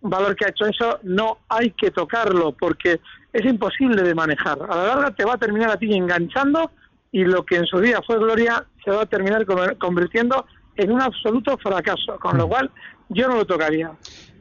valor 0.01 0.37
que 0.37 0.45
ha 0.47 0.49
hecho 0.49 0.67
eso 0.67 0.99
no 1.03 1.39
hay 1.49 1.71
que 1.71 1.91
tocarlo 1.91 2.53
porque 2.53 3.01
es 3.33 3.45
imposible 3.45 4.03
de 4.03 4.15
manejar. 4.15 4.59
A 4.69 4.77
la 4.77 4.87
larga 4.87 5.11
te 5.13 5.25
va 5.25 5.35
a 5.35 5.39
terminar 5.39 5.71
a 5.71 5.77
ti 5.77 5.93
enganchando 5.93 6.71
y 7.13 7.25
lo 7.25 7.45
que 7.45 7.57
en 7.57 7.67
su 7.67 7.81
día 7.81 8.01
fue 8.07 8.19
gloria 8.19 8.65
se 8.85 8.91
va 8.91 9.03
a 9.03 9.07
terminar 9.07 9.47
convirtiendo 9.79 10.47
en 10.77 10.93
un 10.93 11.01
absoluto 11.01 11.57
fracaso, 11.59 12.19
con 12.21 12.37
lo 12.37 12.47
mm. 12.47 12.51
cual 12.51 12.71
yo 13.09 13.29
no 13.29 13.37
lo 13.37 13.45
tocaría. 13.45 13.93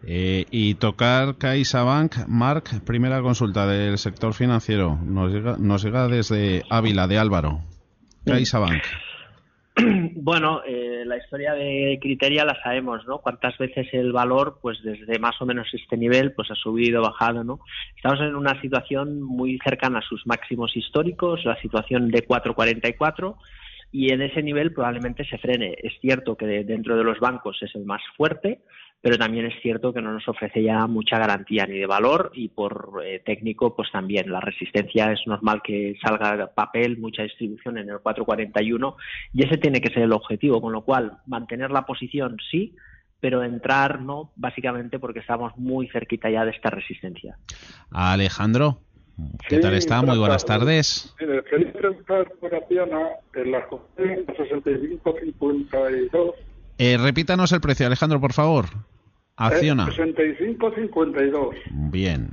Eh, 0.07 0.45
y 0.51 0.75
tocar 0.75 1.38
CaixaBank, 1.38 2.27
Marc, 2.27 2.81
primera 2.81 3.21
consulta 3.21 3.65
del 3.65 3.97
sector 3.97 4.33
financiero, 4.33 5.00
nos 5.03 5.31
llega, 5.31 5.55
nos 5.57 5.83
llega 5.83 6.07
desde 6.07 6.63
Ávila, 6.69 7.07
de 7.07 7.17
Álvaro. 7.17 7.62
CaixaBank. 8.25 8.83
Bueno, 10.25 10.63
eh, 10.65 11.03
la 11.05 11.17
historia 11.17 11.53
de 11.53 12.00
Criteria 12.01 12.46
la 12.46 12.60
sabemos, 12.63 13.05
¿no? 13.05 13.20
Cuántas 13.20 13.55
veces 13.60 13.88
el 13.94 14.12
valor, 14.12 14.58
pues 14.60 14.82
desde 14.82 15.20
más 15.20 15.39
o 15.39 15.46
menos 15.46 15.72
este 15.72 15.98
nivel, 15.98 16.34
pues 16.34 16.50
ha 16.50 16.55
subido, 16.55 17.03
bajado, 17.03 17.44
¿no? 17.44 17.60
Estamos 17.96 18.20
en 18.22 18.36
una 18.36 18.60
situación 18.60 19.22
muy 19.22 19.60
cercana 19.63 20.00
a 20.00 20.01
sus 20.01 20.25
máximos 20.25 20.75
históricos, 20.75 21.46
la 21.46 21.62
situación 21.62 22.10
de 22.10 22.24
444 22.24 23.38
y 23.95 24.11
en 24.11 24.21
ese 24.21 24.43
nivel 24.43 24.73
probablemente 24.73 25.23
se 25.23 25.37
frene. 25.37 25.73
Es 25.81 25.93
cierto 26.01 26.35
que 26.35 26.45
dentro 26.45 26.97
de 26.97 27.05
los 27.05 27.17
bancos 27.17 27.57
es 27.61 27.73
el 27.75 27.85
más 27.85 28.01
fuerte, 28.17 28.59
pero 28.99 29.17
también 29.17 29.45
es 29.45 29.53
cierto 29.61 29.93
que 29.93 30.01
no 30.01 30.11
nos 30.11 30.27
ofrece 30.27 30.61
ya 30.61 30.85
mucha 30.85 31.17
garantía 31.17 31.65
ni 31.65 31.77
de 31.77 31.85
valor 31.85 32.29
y 32.33 32.49
por 32.49 33.01
eh, 33.05 33.21
técnico 33.25 33.73
pues 33.73 33.89
también 33.93 34.29
la 34.29 34.41
resistencia 34.41 35.13
es 35.13 35.21
normal 35.27 35.61
que 35.63 35.95
salga 36.03 36.53
papel, 36.53 36.97
mucha 36.97 37.23
distribución 37.23 37.77
en 37.77 37.89
el 37.89 37.99
441 37.99 38.97
y 39.31 39.45
ese 39.45 39.57
tiene 39.57 39.79
que 39.79 39.93
ser 39.93 40.03
el 40.03 40.11
objetivo, 40.11 40.59
con 40.59 40.73
lo 40.73 40.83
cual 40.83 41.19
mantener 41.25 41.71
la 41.71 41.85
posición 41.85 42.35
sí, 42.51 42.75
pero 43.21 43.43
entrar 43.43 44.01
no, 44.01 44.33
básicamente 44.35 44.99
porque 44.99 45.19
estamos 45.19 45.55
muy 45.55 45.87
cerquita 45.87 46.29
ya 46.29 46.43
de 46.43 46.51
esta 46.51 46.69
resistencia. 46.69 47.37
Alejandro, 47.91 48.81
¿qué 49.48 49.60
tal 49.60 49.75
está? 49.75 50.01
Muy 50.01 50.17
buenas 50.17 50.43
tardes. 50.45 51.13
Mire, 51.19 51.43
quería 51.43 51.72
preguntar 51.74 52.31
por 52.39 52.55
Acciona, 52.55 53.10
en 53.34 53.51
la 53.51 53.67
6552. 53.98 56.36
Eh, 56.77 56.98
repítanos 56.98 57.51
el 57.51 57.62
precio, 57.62 57.86
Alejandro, 57.86 58.19
por 58.19 58.34
favor. 58.34 58.65
Acciona. 59.38 59.86
65.52. 59.88 61.55
Bien. 61.91 62.29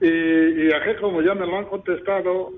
Y, 0.00 0.06
y 0.06 0.72
aquí, 0.72 1.00
como 1.00 1.22
ya 1.22 1.34
me 1.34 1.46
lo 1.46 1.58
han 1.58 1.66
contestado, 1.66 2.52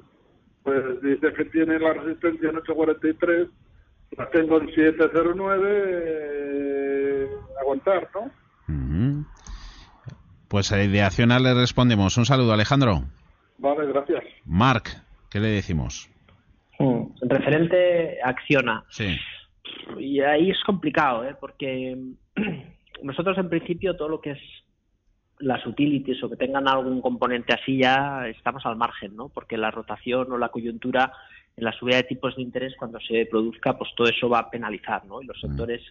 pues 0.62 0.82
dice 1.02 1.32
que 1.34 1.44
tiene 1.46 1.78
la 1.78 1.92
resistencia 1.92 2.48
en 2.48 2.56
843, 2.56 3.48
la 4.16 4.30
tengo 4.30 4.60
en 4.60 4.74
709, 4.74 5.66
eh, 5.66 7.28
aguantar, 7.60 8.08
¿no? 8.14 8.30
Pues 10.54 10.70
a 10.70 10.76
de 10.76 11.02
Acciona 11.02 11.40
le 11.40 11.52
respondemos. 11.52 12.16
Un 12.16 12.26
saludo, 12.26 12.52
Alejandro. 12.52 13.02
Vale, 13.58 13.88
gracias. 13.88 14.22
Marc, 14.44 14.88
¿qué 15.28 15.40
le 15.40 15.48
decimos? 15.48 16.08
Mm, 16.78 17.06
referente 17.22 18.18
Acciona. 18.22 18.84
Sí. 18.88 19.16
Y 19.98 20.20
ahí 20.20 20.50
es 20.50 20.62
complicado, 20.62 21.24
¿eh? 21.24 21.34
porque 21.40 21.98
nosotros 23.02 23.36
en 23.38 23.48
principio 23.48 23.96
todo 23.96 24.08
lo 24.08 24.20
que 24.20 24.30
es 24.30 24.38
las 25.40 25.66
utilities 25.66 26.22
o 26.22 26.30
que 26.30 26.36
tengan 26.36 26.68
algún 26.68 27.00
componente 27.00 27.52
así 27.52 27.78
ya 27.78 28.28
estamos 28.28 28.64
al 28.64 28.76
margen, 28.76 29.16
¿no? 29.16 29.30
Porque 29.30 29.56
la 29.56 29.72
rotación 29.72 30.30
o 30.30 30.38
la 30.38 30.50
coyuntura 30.50 31.10
en 31.56 31.64
la 31.64 31.72
subida 31.72 31.96
de 31.96 32.04
tipos 32.04 32.36
de 32.36 32.42
interés 32.42 32.76
cuando 32.78 33.00
se 33.00 33.26
produzca, 33.26 33.76
pues 33.76 33.90
todo 33.96 34.06
eso 34.06 34.28
va 34.28 34.38
a 34.38 34.50
penalizar, 34.50 35.04
¿no? 35.04 35.20
Y 35.20 35.26
los 35.26 35.36
mm. 35.42 35.48
sectores 35.48 35.82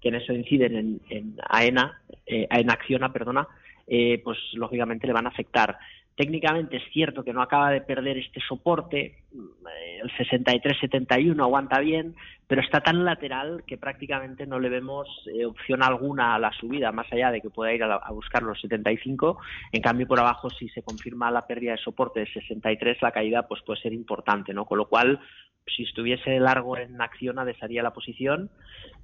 que 0.00 0.08
en 0.08 0.16
eso 0.16 0.32
inciden 0.32 0.74
en, 0.74 1.00
en 1.08 1.36
AENA, 1.48 2.00
eh, 2.26 2.48
AENA 2.50 2.72
Acciona, 2.72 3.12
perdona, 3.12 3.46
eh, 3.88 4.20
pues 4.22 4.38
lógicamente 4.54 5.06
le 5.06 5.12
van 5.12 5.26
a 5.26 5.30
afectar. 5.30 5.78
Técnicamente 6.18 6.78
es 6.78 6.82
cierto 6.92 7.22
que 7.22 7.32
no 7.32 7.42
acaba 7.42 7.70
de 7.70 7.80
perder 7.80 8.18
este 8.18 8.40
soporte, 8.40 9.04
eh, 9.32 10.00
el 10.02 10.10
63-71 10.10 11.40
aguanta 11.40 11.78
bien, 11.78 12.16
pero 12.48 12.60
está 12.60 12.80
tan 12.80 13.04
lateral 13.04 13.62
que 13.64 13.78
prácticamente 13.78 14.44
no 14.44 14.58
le 14.58 14.68
vemos 14.68 15.06
eh, 15.32 15.44
opción 15.44 15.80
alguna 15.80 16.34
a 16.34 16.40
la 16.40 16.50
subida, 16.50 16.90
más 16.90 17.06
allá 17.12 17.30
de 17.30 17.40
que 17.40 17.50
pueda 17.50 17.72
ir 17.72 17.84
a, 17.84 18.10
buscar 18.10 18.42
los 18.42 18.60
75. 18.60 19.38
En 19.70 19.80
cambio, 19.80 20.08
por 20.08 20.18
abajo, 20.18 20.50
si 20.50 20.68
se 20.70 20.82
confirma 20.82 21.30
la 21.30 21.46
pérdida 21.46 21.70
de 21.70 21.78
soporte 21.78 22.18
de 22.18 22.32
63, 22.32 23.00
la 23.00 23.12
caída 23.12 23.46
pues 23.46 23.62
puede 23.62 23.80
ser 23.80 23.92
importante, 23.92 24.52
¿no? 24.52 24.64
Con 24.64 24.78
lo 24.78 24.88
cual, 24.88 25.20
si 25.68 25.84
estuviese 25.84 26.40
largo 26.40 26.76
en 26.76 27.00
acción, 27.00 27.36
desharía 27.46 27.84
la 27.84 27.92
posición 27.92 28.50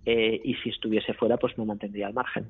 eh, 0.04 0.40
y 0.42 0.54
si 0.54 0.70
estuviese 0.70 1.14
fuera, 1.14 1.36
pues 1.36 1.56
no 1.58 1.64
mantendría 1.64 2.08
el 2.08 2.14
margen. 2.14 2.46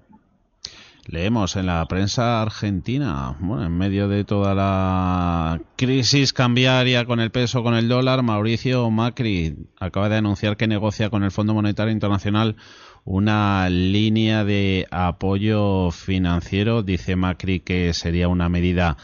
Leemos 1.07 1.57
en 1.57 1.67
la 1.67 1.85
prensa 1.87 2.41
argentina, 2.41 3.37
bueno, 3.39 3.67
en 3.67 3.77
medio 3.77 4.09
de 4.09 4.25
toda 4.25 4.55
la 4.55 5.61
crisis 5.77 6.33
cambiaria 6.33 7.05
con 7.05 7.21
el 7.21 7.31
peso, 7.31 7.63
con 7.63 7.75
el 7.75 7.89
dólar, 7.89 8.23
Mauricio 8.23 8.91
Macri 8.91 9.55
acaba 9.79 10.09
de 10.09 10.17
anunciar 10.17 10.57
que 10.57 10.67
negocia 10.67 11.11
con 11.11 11.23
el 11.23 11.31
Fondo 11.31 11.53
Monetario 11.53 11.93
Internacional 11.93 12.57
una 13.05 13.69
línea 13.69 14.45
de 14.45 14.87
apoyo 14.91 15.91
financiero. 15.91 16.83
Dice 16.83 17.17
Macri 17.17 17.61
que 17.61 17.93
sería 17.93 18.29
una 18.29 18.49
medida 18.49 18.97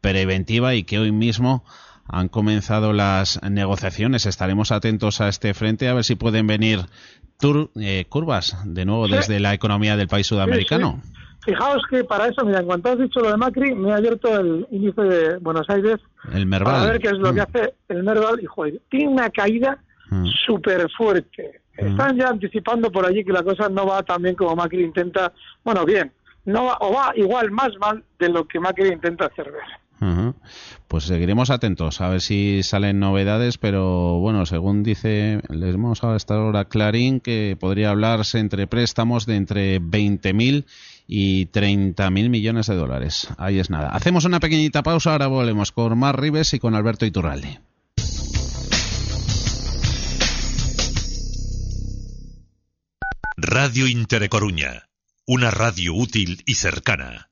preventiva 0.00 0.74
y 0.74 0.82
que 0.82 0.98
hoy 0.98 1.12
mismo 1.12 1.64
han 2.08 2.28
comenzado 2.28 2.92
las 2.92 3.40
negociaciones. 3.42 4.26
Estaremos 4.26 4.72
atentos 4.72 5.20
a 5.20 5.28
este 5.28 5.54
frente 5.54 5.88
a 5.88 5.94
ver 5.94 6.04
si 6.04 6.16
pueden 6.16 6.48
venir 6.48 6.86
eh, 7.76 8.04
curvas 8.08 8.56
de 8.64 8.84
nuevo 8.84 9.06
desde 9.06 9.38
la 9.38 9.54
economía 9.54 9.96
del 9.96 10.08
país 10.08 10.26
sudamericano. 10.26 11.02
Fijaos 11.46 11.82
que 11.88 12.02
para 12.02 12.26
eso, 12.26 12.44
mira, 12.44 12.58
en 12.58 12.66
cuanto 12.66 12.90
has 12.90 12.98
dicho 12.98 13.20
lo 13.20 13.30
de 13.30 13.36
Macri, 13.36 13.72
me 13.72 13.92
ha 13.92 13.96
abierto 13.96 14.36
el 14.36 14.66
índice 14.72 15.00
de 15.00 15.38
Buenos 15.38 15.70
Aires 15.70 15.98
el 16.32 16.44
Merval. 16.44 16.74
para 16.74 16.90
ver 16.90 17.00
qué 17.00 17.06
es 17.06 17.18
lo 17.18 17.32
que 17.32 17.40
mm. 17.40 17.44
hace 17.44 17.74
el 17.88 18.02
Merval 18.02 18.40
y, 18.42 18.46
joder, 18.46 18.80
tiene 18.90 19.08
una 19.08 19.30
caída 19.30 19.78
mm. 20.10 20.26
súper 20.44 20.90
fuerte. 20.90 21.60
Mm. 21.78 21.86
Están 21.86 22.16
ya 22.18 22.28
anticipando 22.30 22.90
por 22.90 23.06
allí 23.06 23.24
que 23.24 23.32
la 23.32 23.44
cosa 23.44 23.68
no 23.68 23.86
va 23.86 24.02
tan 24.02 24.22
bien 24.22 24.34
como 24.34 24.56
Macri 24.56 24.82
intenta, 24.82 25.32
bueno, 25.62 25.84
bien, 25.84 26.10
no 26.46 26.64
va, 26.64 26.78
o 26.80 26.92
va 26.92 27.12
igual 27.14 27.52
más 27.52 27.70
mal 27.78 28.02
de 28.18 28.28
lo 28.28 28.48
que 28.48 28.58
Macri 28.58 28.88
intenta 28.88 29.26
hacer 29.26 29.52
ver. 29.52 29.62
Pues 30.88 31.04
seguiremos 31.04 31.50
atentos 31.50 32.00
a 32.00 32.10
ver 32.10 32.20
si 32.20 32.62
salen 32.62 33.00
novedades, 33.00 33.56
pero 33.56 34.18
bueno, 34.18 34.44
según 34.44 34.82
dice, 34.82 35.40
les 35.48 35.74
hemos 35.74 36.04
a 36.04 36.16
esta 36.16 36.38
hora 36.38 36.66
Clarín 36.66 37.20
que 37.20 37.56
podría 37.58 37.90
hablarse 37.90 38.38
entre 38.38 38.66
préstamos 38.66 39.24
de 39.24 39.36
entre 39.36 39.80
20.000 39.80 40.66
y 41.06 41.46
30.000 41.46 42.28
millones 42.28 42.66
de 42.66 42.74
dólares. 42.74 43.28
Ahí 43.38 43.58
es 43.58 43.70
nada. 43.70 43.90
Hacemos 43.90 44.24
una 44.24 44.40
pequeñita 44.40 44.82
pausa, 44.82 45.12
ahora 45.12 45.26
volvemos 45.26 45.72
con 45.72 45.98
Mar 45.98 46.20
Rives 46.20 46.54
y 46.54 46.58
con 46.58 46.74
Alberto 46.74 47.06
Iturralde. 47.06 47.60
Radio 53.36 53.86
Intercoruña, 53.86 54.88
una 55.26 55.50
radio 55.50 55.94
útil 55.94 56.42
y 56.46 56.54
cercana. 56.54 57.28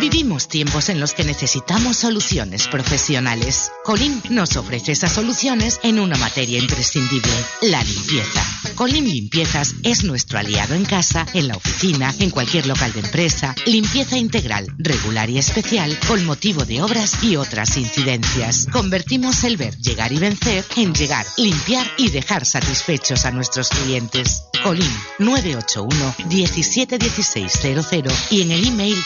Vivimos 0.00 0.48
tiempos 0.48 0.88
en 0.88 1.00
los 1.00 1.12
que 1.12 1.24
necesitamos 1.24 1.96
soluciones 1.96 2.68
profesionales. 2.68 3.70
Colim 3.84 4.20
nos 4.30 4.56
ofrece 4.56 4.92
esas 4.92 5.12
soluciones 5.12 5.80
en 5.82 6.00
una 6.00 6.16
materia 6.16 6.58
imprescindible, 6.58 7.32
la 7.62 7.82
limpieza. 7.82 8.42
Colim 8.74 9.04
Limpiezas 9.04 9.74
es 9.82 10.04
nuestro 10.04 10.38
aliado 10.38 10.74
en 10.74 10.84
casa, 10.84 11.26
en 11.34 11.48
la 11.48 11.56
oficina, 11.56 12.14
en 12.18 12.30
cualquier 12.30 12.66
local 12.66 12.92
de 12.92 13.00
empresa. 13.00 13.54
Limpieza 13.66 14.16
integral, 14.16 14.66
regular 14.78 15.28
y 15.30 15.38
especial 15.38 15.96
con 16.08 16.24
motivo 16.24 16.64
de 16.64 16.82
obras 16.82 17.22
y 17.22 17.36
otras 17.36 17.76
incidencias. 17.76 18.66
Convertimos 18.72 19.44
el 19.44 19.56
ver, 19.56 19.76
llegar 19.78 20.12
y 20.12 20.18
vencer 20.18 20.64
en 20.76 20.94
llegar, 20.94 21.26
limpiar 21.36 21.86
y 21.98 22.10
dejar 22.10 22.46
satisfechos 22.46 23.24
a 23.24 23.30
nuestros 23.30 23.68
clientes. 23.68 24.44
Colim 24.62 24.92
981 25.18 26.14
171600 26.28 28.14
y 28.30 28.42
en 28.42 28.52
el 28.52 28.66
email 28.66 28.96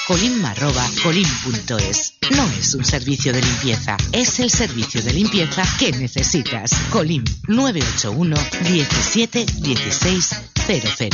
colim.es. 1.02 2.18
No 2.36 2.46
es 2.58 2.74
un 2.74 2.84
servicio 2.84 3.32
de 3.32 3.40
limpieza, 3.40 3.96
es 4.12 4.38
el 4.40 4.50
servicio 4.50 5.00
de 5.02 5.12
limpieza 5.12 5.62
que 5.78 5.92
necesitas. 5.92 6.72
Colim 6.90 7.24
981 7.48 8.36
171600. 8.62 11.08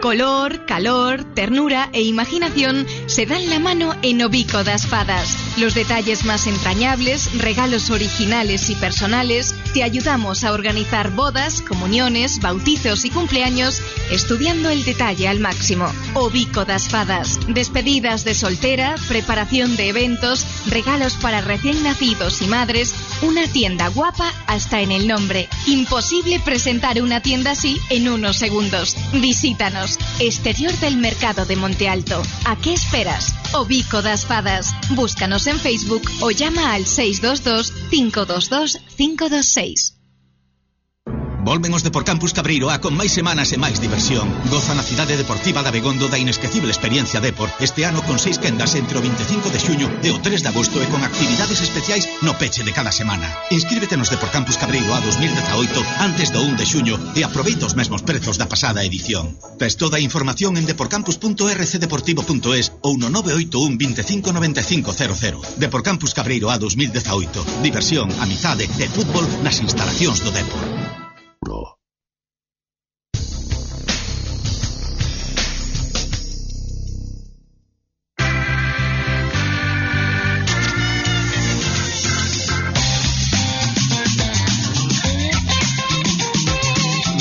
Color, 0.00 0.64
calor, 0.64 1.34
ternura 1.34 1.90
e 1.92 2.02
imaginación 2.02 2.86
se 3.08 3.24
dan 3.24 3.48
la 3.48 3.58
mano 3.58 3.96
en 4.02 4.22
Obico 4.22 4.62
das 4.64 4.86
Fadas. 4.86 5.36
Los 5.56 5.74
detalles 5.74 6.24
más 6.26 6.46
entrañables, 6.46 7.30
regalos 7.38 7.88
originales 7.90 8.68
y 8.68 8.74
personales, 8.74 9.54
te 9.72 9.82
ayudamos 9.82 10.44
a 10.44 10.52
organizar 10.52 11.10
bodas, 11.10 11.62
comuniones, 11.62 12.38
bautizos 12.40 13.06
y 13.06 13.10
cumpleaños 13.10 13.80
estudiando 14.10 14.68
el 14.68 14.84
detalle 14.84 15.26
al 15.26 15.40
máximo. 15.40 15.90
Obico 16.14 16.66
das 16.66 16.88
Fadas. 16.88 17.40
Despedidas 17.48 18.24
de 18.24 18.34
soltera, 18.34 18.94
preparación 19.08 19.76
de 19.76 19.88
eventos, 19.88 20.46
regalos 20.66 21.14
para 21.14 21.40
recién 21.40 21.82
nacidos 21.82 22.42
y 22.42 22.46
madres, 22.46 22.94
una 23.22 23.46
tienda 23.48 23.88
guapa 23.88 24.30
hasta 24.46 24.82
en 24.82 24.92
el 24.92 25.08
nombre. 25.08 25.48
Imposible 25.66 26.40
presentar 26.40 27.00
una 27.00 27.22
tienda 27.22 27.52
así 27.52 27.80
en 27.88 28.08
unos 28.08 28.36
segundos. 28.36 28.96
Visítanos. 29.14 29.98
Exterior 30.18 30.72
del 30.80 30.98
Mercado 30.98 31.46
de 31.46 31.56
Monte 31.56 31.88
Alto. 31.88 32.22
¿A 32.44 32.56
qué 32.56 32.74
esperas? 32.74 32.97
Obico 33.52 34.02
das 34.02 34.24
Fadas. 34.24 34.74
Búscanos 34.90 35.46
en 35.46 35.60
Facebook 35.60 36.02
o 36.20 36.32
llama 36.32 36.72
al 36.72 36.84
622 36.84 37.72
522 37.90 38.80
526. 38.96 39.97
Volven 41.38 41.70
os 41.70 41.86
Deporcampus 41.86 42.34
Cabreiroa 42.34 42.82
con 42.82 42.98
máis 42.98 43.14
semanas 43.14 43.54
e 43.54 43.60
máis 43.62 43.78
diversión. 43.78 44.26
Goza 44.50 44.74
na 44.74 44.82
cidade 44.82 45.14
deportiva 45.14 45.62
da 45.62 45.70
Begondo 45.70 46.10
da 46.10 46.18
inesquecible 46.18 46.74
experiencia 46.74 47.22
Depor 47.22 47.46
este 47.62 47.86
ano 47.86 48.02
con 48.02 48.18
seis 48.18 48.42
quendas 48.42 48.74
entre 48.74 48.98
o 48.98 49.02
25 49.02 49.46
de 49.54 49.62
xuño 49.62 49.86
e 50.02 50.10
o 50.10 50.18
3 50.18 50.42
de 50.42 50.50
agosto 50.50 50.82
e 50.82 50.90
con 50.90 51.06
actividades 51.06 51.62
especiais 51.62 52.10
no 52.26 52.34
peche 52.34 52.66
de 52.66 52.74
cada 52.74 52.90
semana. 52.90 53.30
Inscríbete 53.54 53.94
nos 53.94 54.10
Deporcampus 54.10 54.58
Cabreiroa 54.58 54.98
2018 54.98 55.78
antes 56.02 56.34
do 56.34 56.42
1 56.42 56.58
de 56.58 56.66
xuño 56.66 56.98
e 57.14 57.22
aproveita 57.22 57.70
os 57.70 57.78
mesmos 57.78 58.02
prezos 58.02 58.34
da 58.34 58.50
pasada 58.50 58.82
edición. 58.82 59.38
Tes 59.62 59.78
toda 59.78 60.02
a 60.02 60.04
información 60.04 60.58
en 60.58 60.66
deporcampus.rcdeportivo.es 60.66 62.82
ou 62.82 62.98
no 62.98 63.14
981 63.14 63.78
25 63.78 64.34
95 64.34 64.90
00. 64.90 65.62
Deporcampus 65.62 66.18
Cabreiroa 66.18 66.58
2018. 66.58 67.62
Diversión, 67.62 68.10
amizade 68.18 68.66
e 68.66 68.90
fútbol 68.90 69.22
nas 69.46 69.62
instalacións 69.62 70.18
do 70.26 70.34
Depor. 70.34 70.97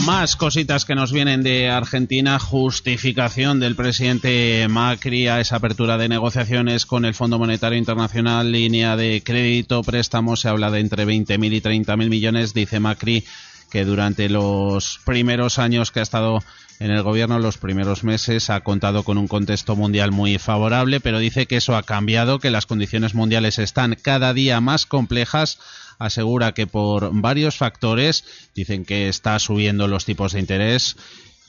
Más 0.06 0.36
cositas 0.36 0.86
que 0.86 0.96
nos 0.96 1.12
vienen 1.12 1.44
de 1.44 1.70
Argentina, 1.70 2.40
justificación 2.40 3.60
del 3.60 3.76
presidente 3.76 4.66
Macri 4.70 5.28
a 5.28 5.42
esa 5.42 5.58
apertura 5.58 5.98
de 5.98 6.08
negociaciones 6.08 6.86
con 6.86 7.06
el 7.06 7.14
Fondo 7.14 7.38
Monetario 7.38 7.78
Internacional, 7.78 8.52
línea 8.52 8.96
de 8.96 9.22
crédito, 9.24 9.84
préstamos, 9.84 10.40
se 10.40 10.50
habla 10.50 10.72
de 10.72 10.80
entre 10.80 11.06
20.000 11.06 11.54
y 11.54 11.62
30.000 11.62 12.10
millones, 12.10 12.54
dice 12.54 12.80
Macri 12.80 13.26
que 13.70 13.86
durante 13.86 14.30
los 14.30 15.00
primeros 15.06 15.60
años 15.60 15.92
que 15.92 16.00
ha 16.00 16.04
estado 16.04 16.44
en 16.80 16.92
el 16.92 17.02
gobierno, 17.02 17.40
los 17.40 17.58
primeros 17.58 18.04
meses, 18.04 18.50
ha 18.50 18.62
contado 18.62 19.04
con 19.04 19.18
un 19.18 19.28
contexto 19.28 19.76
mundial 19.76 20.12
muy 20.12 20.38
favorable, 20.38 21.00
pero 21.00 21.20
dice 21.20 21.48
que 21.48 21.58
eso 21.58 21.76
ha 21.76 21.84
cambiado, 21.84 22.40
que 22.40 22.52
las 22.52 22.68
condiciones 22.68 23.16
mundiales 23.16 23.58
están 23.58 23.98
cada 24.02 24.34
día 24.34 24.62
más 24.62 24.86
complejas. 24.86 25.60
Asegura 26.00 26.54
que 26.54 26.68
por 26.68 27.10
varios 27.12 27.58
factores, 27.58 28.24
dicen 28.54 28.86
que 28.86 29.10
está 29.10 29.40
subiendo 29.40 29.88
los 29.88 30.06
tipos 30.06 30.34
de 30.34 30.40
interés, 30.40 30.96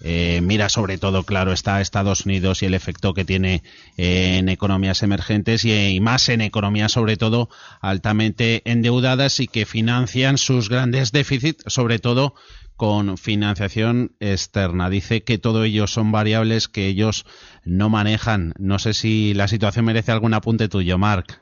eh, 0.03 0.41
mira 0.43 0.69
sobre 0.69 0.99
todo, 0.99 1.25
claro, 1.25 1.53
está 1.53 1.81
Estados 1.81 2.27
Unidos 2.27 2.63
y 2.63 2.67
el 2.67 2.75
efecto 2.75 3.15
que 3.15 3.25
tiene 3.25 3.63
eh, 3.97 4.37
en 4.39 4.49
economías 4.49 5.03
emergentes 5.03 5.65
y, 5.65 5.73
y, 5.73 6.01
más 6.01 6.29
en 6.29 6.41
economías 6.41 6.93
sobre 6.93 7.17
todo 7.17 7.49
altamente 7.81 8.63
endeudadas 8.65 9.41
y 9.41 9.49
que 9.49 9.67
financian 9.67 10.39
sus 10.39 10.69
grandes 10.69 11.13
déficits, 11.13 11.65
sobre 11.67 11.99
todo 11.99 12.35
con 12.77 13.19
financiación 13.19 14.13
externa. 14.21 14.89
Dice 14.89 15.25
que 15.25 15.37
todo 15.37 15.65
ello 15.65 15.89
son 15.89 16.13
variables 16.13 16.69
que 16.69 16.87
ellos 16.87 17.27
no 17.65 17.89
manejan. 17.89 18.55
No 18.57 18.79
sé 18.79 18.95
si 18.95 19.35
la 19.35 19.49
situación 19.49 19.85
merece 19.85 20.13
algún 20.13 20.33
apunte 20.33 20.69
tuyo, 20.69 20.97
Marc. 20.97 21.41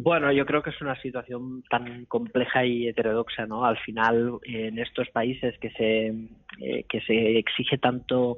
Bueno, 0.00 0.30
yo 0.30 0.46
creo 0.46 0.62
que 0.62 0.70
es 0.70 0.80
una 0.80 0.94
situación 1.02 1.64
tan 1.68 2.04
compleja 2.04 2.64
y 2.64 2.86
heterodoxa, 2.86 3.46
¿no? 3.46 3.64
Al 3.64 3.76
final, 3.78 4.38
en 4.44 4.78
estos 4.78 5.08
países 5.08 5.58
que 5.58 5.70
se, 5.70 6.14
eh, 6.60 6.84
que 6.88 7.00
se 7.00 7.36
exige 7.36 7.78
tanto 7.78 8.36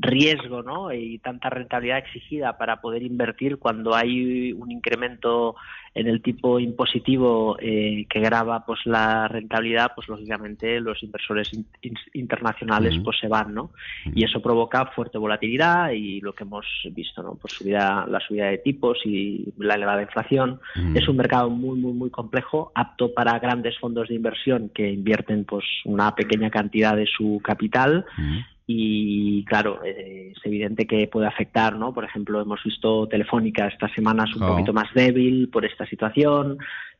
riesgo 0.00 0.62
¿no? 0.62 0.92
y 0.92 1.18
tanta 1.18 1.50
rentabilidad 1.50 1.98
exigida 1.98 2.56
para 2.56 2.80
poder 2.80 3.02
invertir 3.02 3.58
cuando 3.58 3.94
hay 3.94 4.52
un 4.52 4.70
incremento 4.72 5.56
en 5.94 6.06
el 6.06 6.22
tipo 6.22 6.60
impositivo 6.60 7.56
eh, 7.60 8.06
que 8.08 8.20
grava 8.20 8.64
pues 8.64 8.80
la 8.84 9.26
rentabilidad 9.26 9.92
pues 9.94 10.08
lógicamente 10.08 10.80
los 10.80 11.02
inversores 11.02 11.52
in 11.52 11.66
internacionales 12.12 12.94
pues 13.02 13.18
se 13.18 13.26
van 13.26 13.54
no 13.54 13.72
y 14.14 14.24
eso 14.24 14.40
provoca 14.40 14.86
fuerte 14.86 15.18
volatilidad 15.18 15.90
y 15.90 16.20
lo 16.20 16.32
que 16.32 16.44
hemos 16.44 16.64
visto 16.92 17.22
no 17.22 17.34
pues 17.34 17.54
subida 17.54 18.06
la 18.08 18.20
subida 18.20 18.46
de 18.46 18.58
tipos 18.58 18.98
y 19.04 19.52
la 19.58 19.74
elevada 19.74 20.02
inflación. 20.02 20.60
Es 20.94 21.08
un 21.08 21.16
mercado 21.16 21.50
muy 21.50 21.78
muy 21.78 21.92
muy 21.92 22.10
complejo 22.10 22.70
apto 22.74 23.12
para 23.12 23.38
grandes 23.40 23.76
fondos 23.78 24.08
de 24.08 24.14
inversión 24.14 24.70
que 24.72 24.88
invierten 24.90 25.44
pues 25.44 25.64
una 25.84 26.14
pequeña 26.14 26.50
cantidad 26.50 26.96
de 26.96 27.06
su 27.06 27.40
capital 27.42 28.04
y 28.72 29.44
claro, 29.46 29.80
eh, 29.84 30.32
es 30.36 30.46
evidente 30.46 30.86
que 30.86 31.08
puede 31.08 31.26
afectar, 31.26 31.74
¿no? 31.76 31.92
Por 31.92 32.04
ejemplo, 32.04 32.40
hemos 32.40 32.62
visto 32.62 33.08
Telefónica 33.08 33.66
estas 33.66 33.92
semanas 33.92 34.34
un 34.36 34.44
Oh. 34.44 34.48
poquito 34.48 34.72
más 34.72 34.92
débil 34.94 35.48
por 35.48 35.64
esta 35.64 35.86
situación. 35.86 36.58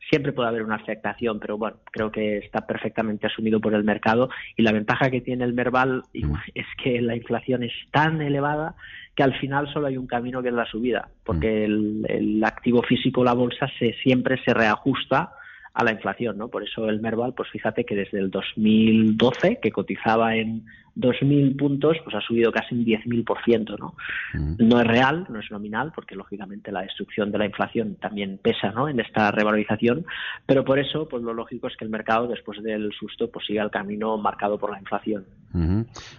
Siempre 0.09 0.33
puede 0.33 0.49
haber 0.49 0.63
una 0.63 0.75
afectación, 0.75 1.39
pero 1.39 1.57
bueno, 1.57 1.77
creo 1.91 2.11
que 2.11 2.39
está 2.39 2.67
perfectamente 2.67 3.27
asumido 3.27 3.61
por 3.61 3.73
el 3.73 3.85
mercado 3.85 4.29
y 4.57 4.63
la 4.63 4.73
ventaja 4.73 5.09
que 5.09 5.21
tiene 5.21 5.45
el 5.45 5.53
Merval 5.53 6.03
es 6.55 6.65
que 6.83 7.01
la 7.01 7.15
inflación 7.15 7.63
es 7.63 7.71
tan 7.91 8.21
elevada 8.21 8.75
que 9.15 9.23
al 9.23 9.33
final 9.39 9.71
solo 9.71 9.87
hay 9.87 9.97
un 9.97 10.07
camino 10.07 10.41
que 10.41 10.49
es 10.49 10.53
la 10.53 10.65
subida, 10.65 11.07
porque 11.23 11.63
el, 11.65 12.05
el 12.09 12.43
activo 12.43 12.81
físico, 12.83 13.23
la 13.23 13.33
bolsa, 13.33 13.69
se 13.79 13.93
siempre 14.03 14.41
se 14.43 14.53
reajusta 14.53 15.33
a 15.73 15.83
la 15.85 15.91
inflación, 15.93 16.37
¿no? 16.37 16.49
Por 16.49 16.63
eso 16.63 16.89
el 16.89 16.99
Merval, 16.99 17.33
pues 17.33 17.49
fíjate 17.49 17.85
que 17.85 17.95
desde 17.95 18.19
el 18.19 18.29
2012, 18.29 19.59
que 19.61 19.71
cotizaba 19.71 20.35
en 20.35 20.65
2.000 20.95 21.57
puntos, 21.57 21.97
pues 22.03 22.15
ha 22.15 22.21
subido 22.21 22.51
casi 22.51 22.75
un 22.75 22.85
10.000%, 22.85 23.79
¿no? 23.79 23.95
No 24.33 24.81
es 24.81 24.87
real, 24.87 25.25
no 25.29 25.39
es 25.39 25.49
nominal, 25.51 25.91
porque 25.95 26.15
lógicamente 26.15 26.71
la 26.71 26.81
destrucción 26.81 27.31
de 27.31 27.37
la 27.37 27.45
inflación 27.45 27.95
también 27.95 28.39
pesa, 28.41 28.71
¿no? 28.71 28.89
En 28.89 28.99
esta 28.99 29.31
revalorización, 29.31 30.05
pero 30.45 30.65
por 30.65 30.79
eso, 30.79 31.07
pues 31.07 31.23
lo 31.23 31.33
lógico 31.33 31.67
es 31.67 31.77
que 31.77 31.85
el 31.85 31.91
mercado, 31.91 32.27
después 32.27 32.61
del 32.61 32.91
susto, 32.91 33.29
pues 33.31 33.45
siga 33.45 33.63
el 33.63 33.71
camino 33.71 34.17
marcado 34.17 34.57
por 34.57 34.71
la 34.71 34.79
inflación. 34.79 35.25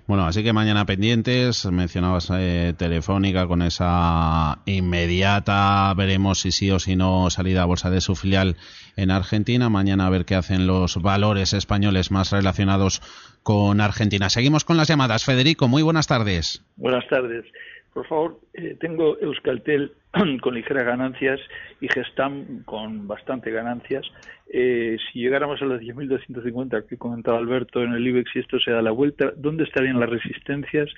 Bueno, 0.06 0.26
así 0.26 0.42
que 0.42 0.52
mañana 0.52 0.85
pendientes, 0.85 1.64
mencionabas 1.70 2.30
eh, 2.35 2.74
Telefónica 2.76 3.46
con 3.46 3.62
esa 3.62 4.58
inmediata, 4.66 5.92
veremos 5.94 6.40
si 6.40 6.52
sí 6.52 6.70
o 6.70 6.78
si 6.78 6.96
no 6.96 7.30
salida 7.30 7.62
a 7.62 7.66
bolsa 7.66 7.88
de 7.88 8.02
su 8.02 8.14
filial 8.14 8.56
en 8.96 9.11
Argentina. 9.11 9.70
Mañana 9.70 10.06
a 10.06 10.11
ver 10.11 10.26
qué 10.26 10.35
hacen 10.35 10.66
los 10.66 10.96
valores 10.96 11.54
españoles 11.54 12.11
más 12.11 12.30
relacionados 12.30 13.00
con 13.42 13.81
Argentina. 13.81 14.28
Seguimos 14.31 14.64
con 14.64 14.76
las 14.76 14.88
llamadas. 14.88 15.24
Federico, 15.24 15.68
muy 15.68 15.83
buenas 15.83 16.07
tardes. 16.07 16.64
Buenas 16.76 17.07
tardes. 17.09 17.44
Por 17.92 18.07
favor, 18.07 18.40
eh, 18.55 18.76
tengo 18.81 19.18
Euskaltel 19.18 19.92
con 20.40 20.55
ligeras 20.55 20.85
ganancias 20.85 21.40
y 21.81 21.88
Gestam 21.88 22.62
con 22.64 23.07
bastante 23.07 23.50
ganancias. 23.50 24.07
Eh, 24.48 24.96
si 25.12 25.20
llegáramos 25.20 25.61
a 25.62 25.66
los 25.66 25.81
10.250 25.81 26.87
que 26.87 26.96
comentaba 26.96 27.38
Alberto 27.38 27.83
en 27.83 27.92
el 27.92 28.07
IBEX 28.07 28.37
y 28.37 28.38
esto 28.40 28.59
se 28.61 28.70
da 28.70 28.83
la 28.83 28.90
vuelta, 28.90 29.33
¿dónde 29.37 29.64
estarían 29.64 30.00
las 30.00 30.09
resistencias? 30.09 30.88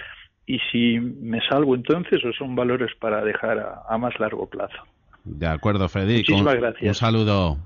Y 0.46 0.58
si 0.70 1.00
me 1.00 1.40
salvo 1.48 1.74
entonces 1.74 2.24
o 2.24 2.32
son 2.32 2.54
valores 2.54 2.90
para 3.00 3.24
dejar 3.24 3.84
a, 3.88 3.98
más 3.98 4.18
largo 4.20 4.48
plazo. 4.48 4.76
De 5.24 5.46
acuerdo, 5.46 5.88
Freddy. 5.88 6.18
Muchísimas 6.18 6.56
gracias. 6.56 6.88
Un 6.88 6.94
saludo. 6.94 7.58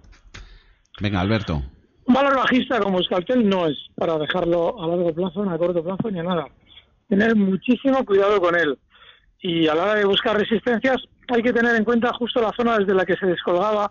Venga, 1.00 1.20
Alberto. 1.20 1.62
Un 2.08 2.14
valor 2.14 2.36
bajista 2.36 2.80
como 2.80 2.96
Euskaltel 2.96 3.46
no 3.46 3.66
es 3.66 3.76
para 3.94 4.16
dejarlo 4.16 4.82
a 4.82 4.86
largo 4.86 5.12
plazo, 5.12 5.44
ni 5.44 5.52
a 5.52 5.58
corto 5.58 5.84
plazo, 5.84 6.10
ni 6.10 6.18
a 6.18 6.22
nada. 6.22 6.46
Tener 7.06 7.36
muchísimo 7.36 8.02
cuidado 8.02 8.40
con 8.40 8.56
él. 8.56 8.78
Y 9.40 9.68
a 9.68 9.74
la 9.74 9.82
hora 9.82 9.94
de 9.96 10.06
buscar 10.06 10.38
resistencias, 10.38 10.96
hay 11.28 11.42
que 11.42 11.52
tener 11.52 11.76
en 11.76 11.84
cuenta 11.84 12.10
justo 12.14 12.40
la 12.40 12.54
zona 12.56 12.78
desde 12.78 12.94
la 12.94 13.04
que 13.04 13.14
se 13.16 13.26
descolgaba 13.26 13.90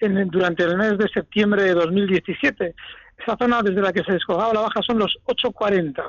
en, 0.00 0.28
durante 0.28 0.64
el 0.64 0.76
mes 0.76 0.98
de 0.98 1.08
septiembre 1.08 1.62
de 1.62 1.74
2017. 1.74 2.74
Esa 3.18 3.36
zona 3.36 3.62
desde 3.62 3.80
la 3.80 3.92
que 3.92 4.02
se 4.02 4.14
descolgaba 4.14 4.54
la 4.54 4.62
baja 4.62 4.82
son 4.84 4.98
los 4.98 5.16
8.40. 5.26 6.02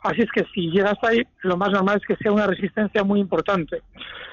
Así 0.00 0.22
es 0.22 0.32
que 0.32 0.44
si 0.52 0.72
llega 0.72 0.90
hasta 0.90 1.10
ahí, 1.10 1.22
lo 1.42 1.56
más 1.56 1.70
normal 1.70 2.00
es 2.00 2.06
que 2.08 2.20
sea 2.20 2.32
una 2.32 2.48
resistencia 2.48 3.04
muy 3.04 3.20
importante. 3.20 3.80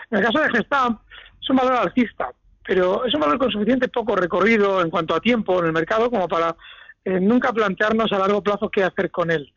En 0.10 0.18
el 0.18 0.26
caso 0.26 0.40
de 0.40 0.50
Gestam, 0.50 0.98
es 1.40 1.50
un 1.52 1.58
valor 1.58 1.74
alcista, 1.76 2.32
pero 2.68 3.06
es 3.06 3.14
un 3.14 3.22
valor 3.22 3.40
con 3.40 3.50
suficiente 3.50 3.88
poco 3.88 4.16
recorrido 4.16 4.82
en 4.82 4.90
cuanto 4.90 5.16
a 5.16 5.22
tiempo 5.22 5.60
en 5.60 5.68
el 5.68 5.74
mercado 5.74 6.10
como 6.10 6.28
para 6.28 6.56
eh, 7.06 7.20
nunca 7.22 7.54
plantearnos 7.54 8.12
a 8.12 8.20
largo 8.20 8.44
plazo 8.44 8.70
qué 8.70 8.84
hacer 8.84 9.10
con 9.10 9.32
él. 9.32 9.52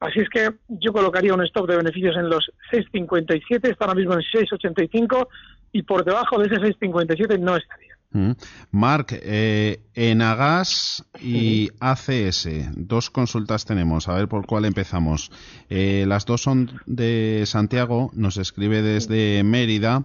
Así 0.00 0.20
es 0.20 0.28
que 0.28 0.50
yo 0.68 0.92
colocaría 0.92 1.34
un 1.34 1.44
stop 1.44 1.68
de 1.68 1.76
beneficios 1.76 2.16
en 2.16 2.28
los 2.28 2.50
6.57, 2.72 3.70
está 3.70 3.84
ahora 3.84 3.94
mismo 3.94 4.14
en 4.14 4.20
6.85 4.20 5.28
y 5.72 5.82
por 5.82 6.04
debajo 6.04 6.38
de 6.38 6.46
ese 6.46 6.56
6,57 6.56 7.38
no 7.38 7.56
estaría. 7.56 7.96
Mm. 8.12 8.32
Marc, 8.70 9.12
eh, 9.12 9.80
Enagas 9.94 11.04
y 11.20 11.70
ACS, 11.80 12.48
dos 12.74 13.10
consultas 13.10 13.66
tenemos, 13.66 14.08
a 14.08 14.14
ver 14.14 14.28
por 14.28 14.46
cuál 14.46 14.64
empezamos. 14.64 15.30
Eh, 15.68 16.04
las 16.06 16.24
dos 16.24 16.42
son 16.42 16.80
de 16.86 17.42
Santiago, 17.46 18.10
nos 18.14 18.38
escribe 18.38 18.80
desde 18.80 19.42
Mérida, 19.44 20.04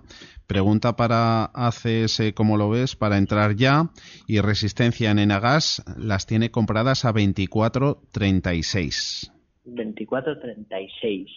pregunta 0.51 0.97
para 0.97 1.45
ACS 1.53 2.33
cómo 2.35 2.57
lo 2.57 2.69
ves 2.69 2.97
para 2.97 3.17
entrar 3.17 3.55
ya 3.55 3.85
y 4.27 4.41
resistencia 4.41 5.09
en 5.09 5.19
Enagas 5.19 5.81
las 5.97 6.25
tiene 6.25 6.51
compradas 6.51 7.05
a 7.05 7.13
24.36. 7.13 9.31
24.36. 9.65 11.27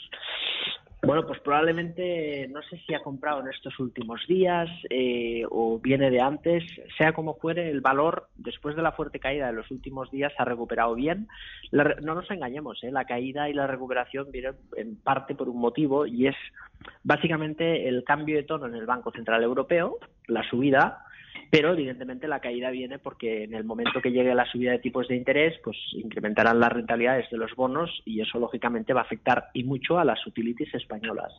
Bueno, 1.07 1.27
pues 1.27 1.41
probablemente, 1.41 2.49
no 2.49 2.63
sé 2.63 2.79
si 2.87 2.95
ha 2.95 3.03
comprado 3.03 3.41
en 3.41 3.49
estos 3.49 3.79
últimos 3.79 4.21
días 4.27 4.69
eh, 4.89 5.43
o 5.51 5.79
viene 5.79 6.11
de 6.11 6.21
antes, 6.21 6.65
sea 6.97 7.13
como 7.13 7.35
fuere, 7.35 7.71
el 7.71 7.81
valor 7.81 8.29
después 8.37 8.75
de 8.75 8.83
la 8.83 8.93
fuerte 8.93 9.19
caída 9.19 9.47
de 9.49 9.53
los 9.53 9.71
últimos 9.71 10.11
días 10.11 10.33
ha 10.39 10.45
recuperado 10.45 10.95
bien. 10.95 11.29
no 11.73 12.15
nos 12.15 12.31
engañemos, 12.31 12.83
¿eh? 12.85 12.91
la 12.91 13.05
caída 13.05 13.49
y 13.49 13.53
la 13.53 13.67
recuperación 13.67 14.31
vienen 14.31 14.55
en 14.77 14.97
parte 14.97 15.35
por 15.35 15.49
un 15.49 15.59
motivo 15.59 16.07
y 16.07 16.27
es 16.29 16.37
básicamente 17.03 17.89
el 17.89 18.05
cambio 18.05 18.37
de 18.37 18.45
tono 18.45 18.67
en 18.67 18.75
el 18.75 18.87
Banco 18.87 19.11
Central 19.11 19.43
Europeo, 19.43 19.99
la 20.27 20.43
subida 20.49 21.05
pero 21.51 21.73
evidentemente 21.73 22.29
la 22.29 22.41
caída 22.41 22.71
viene 22.71 22.99
porque 22.99 23.45
en 23.45 23.55
el 23.55 23.65
momento 23.65 24.01
que 24.01 24.11
llegue 24.11 24.35
la 24.35 24.47
subida 24.47 24.73
de 24.73 24.79
tipos 24.79 25.09
de 25.09 25.17
interés, 25.17 25.55
pues 25.63 25.77
incrementarán 25.93 26.61
las 26.61 26.73
rentabilidades 26.73 27.31
de 27.31 27.37
los 27.37 27.55
bonos 27.55 28.03
y 28.05 28.21
eso 28.21 28.39
lógicamente 28.39 28.93
va 28.93 29.01
a 29.01 29.05
afectar 29.05 29.51
y 29.55 29.65
mucho 29.65 29.99
a 29.99 30.05
las 30.05 30.27
utilities 30.27 30.75
españolas. 30.75 31.33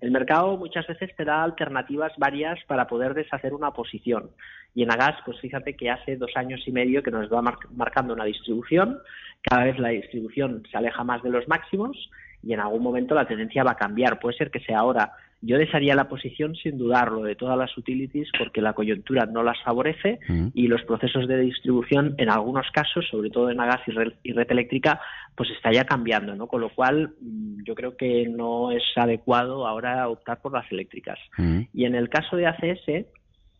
El 0.00 0.10
mercado 0.10 0.56
muchas 0.56 0.86
veces 0.86 1.14
te 1.16 1.24
da 1.24 1.42
alternativas 1.42 2.12
varias 2.18 2.58
para 2.66 2.86
poder 2.86 3.14
deshacer 3.14 3.54
una 3.54 3.70
posición 3.70 4.30
y 4.74 4.82
en 4.82 4.90
Agas, 4.90 5.16
pues 5.24 5.38
fíjate 5.40 5.76
que 5.76 5.90
hace 5.90 6.16
dos 6.16 6.30
años 6.34 6.62
y 6.66 6.72
medio 6.72 7.02
que 7.02 7.10
nos 7.10 7.30
va 7.30 7.42
marcando 7.42 8.14
una 8.14 8.24
distribución, 8.24 8.98
cada 9.42 9.64
vez 9.64 9.78
la 9.78 9.88
distribución 9.88 10.62
se 10.70 10.76
aleja 10.76 11.04
más 11.04 11.22
de 11.22 11.30
los 11.30 11.46
máximos 11.48 12.10
y 12.42 12.54
en 12.54 12.60
algún 12.60 12.82
momento 12.82 13.14
la 13.14 13.26
tendencia 13.26 13.64
va 13.64 13.72
a 13.72 13.76
cambiar. 13.76 14.18
Puede 14.18 14.36
ser 14.36 14.50
que 14.50 14.60
sea 14.60 14.78
ahora 14.78 15.12
yo 15.42 15.58
desharía 15.58 15.96
la 15.96 16.08
posición 16.08 16.54
sin 16.54 16.78
dudarlo 16.78 17.22
de 17.24 17.34
todas 17.34 17.58
las 17.58 17.76
utilities 17.76 18.28
porque 18.38 18.62
la 18.62 18.72
coyuntura 18.72 19.26
no 19.26 19.42
las 19.42 19.60
favorece 19.62 20.20
mm. 20.28 20.48
y 20.54 20.68
los 20.68 20.82
procesos 20.84 21.26
de 21.26 21.38
distribución 21.38 22.14
en 22.18 22.30
algunos 22.30 22.70
casos, 22.70 23.06
sobre 23.10 23.28
todo 23.28 23.50
en 23.50 23.58
gas 23.58 23.80
y 23.86 23.90
red, 23.90 24.12
eléctrica, 24.22 25.00
pues 25.34 25.50
está 25.50 25.72
ya 25.72 25.84
cambiando, 25.84 26.36
¿no? 26.36 26.46
Con 26.46 26.60
lo 26.60 26.70
cual 26.70 27.14
mm, 27.20 27.64
yo 27.64 27.74
creo 27.74 27.96
que 27.96 28.28
no 28.28 28.70
es 28.70 28.84
adecuado 28.94 29.66
ahora 29.66 30.08
optar 30.08 30.40
por 30.40 30.52
las 30.52 30.70
eléctricas. 30.70 31.18
Mm. 31.36 31.62
Y 31.74 31.84
en 31.86 31.96
el 31.96 32.08
caso 32.08 32.36
de 32.36 32.46
ACS, 32.46 33.06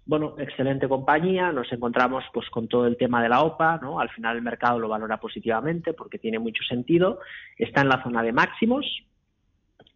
bueno, 0.06 0.34
excelente 0.38 0.88
compañía, 0.88 1.50
nos 1.50 1.72
encontramos 1.72 2.24
pues 2.32 2.48
con 2.50 2.68
todo 2.68 2.86
el 2.86 2.96
tema 2.96 3.22
de 3.22 3.28
la 3.28 3.42
OPA, 3.42 3.78
¿no? 3.82 3.98
Al 3.98 4.10
final 4.10 4.36
el 4.36 4.42
mercado 4.42 4.78
lo 4.78 4.88
valora 4.88 5.18
positivamente 5.18 5.92
porque 5.92 6.18
tiene 6.18 6.38
mucho 6.38 6.62
sentido, 6.64 7.18
está 7.56 7.82
en 7.82 7.88
la 7.88 8.02
zona 8.02 8.22
de 8.22 8.32
máximos, 8.32 8.86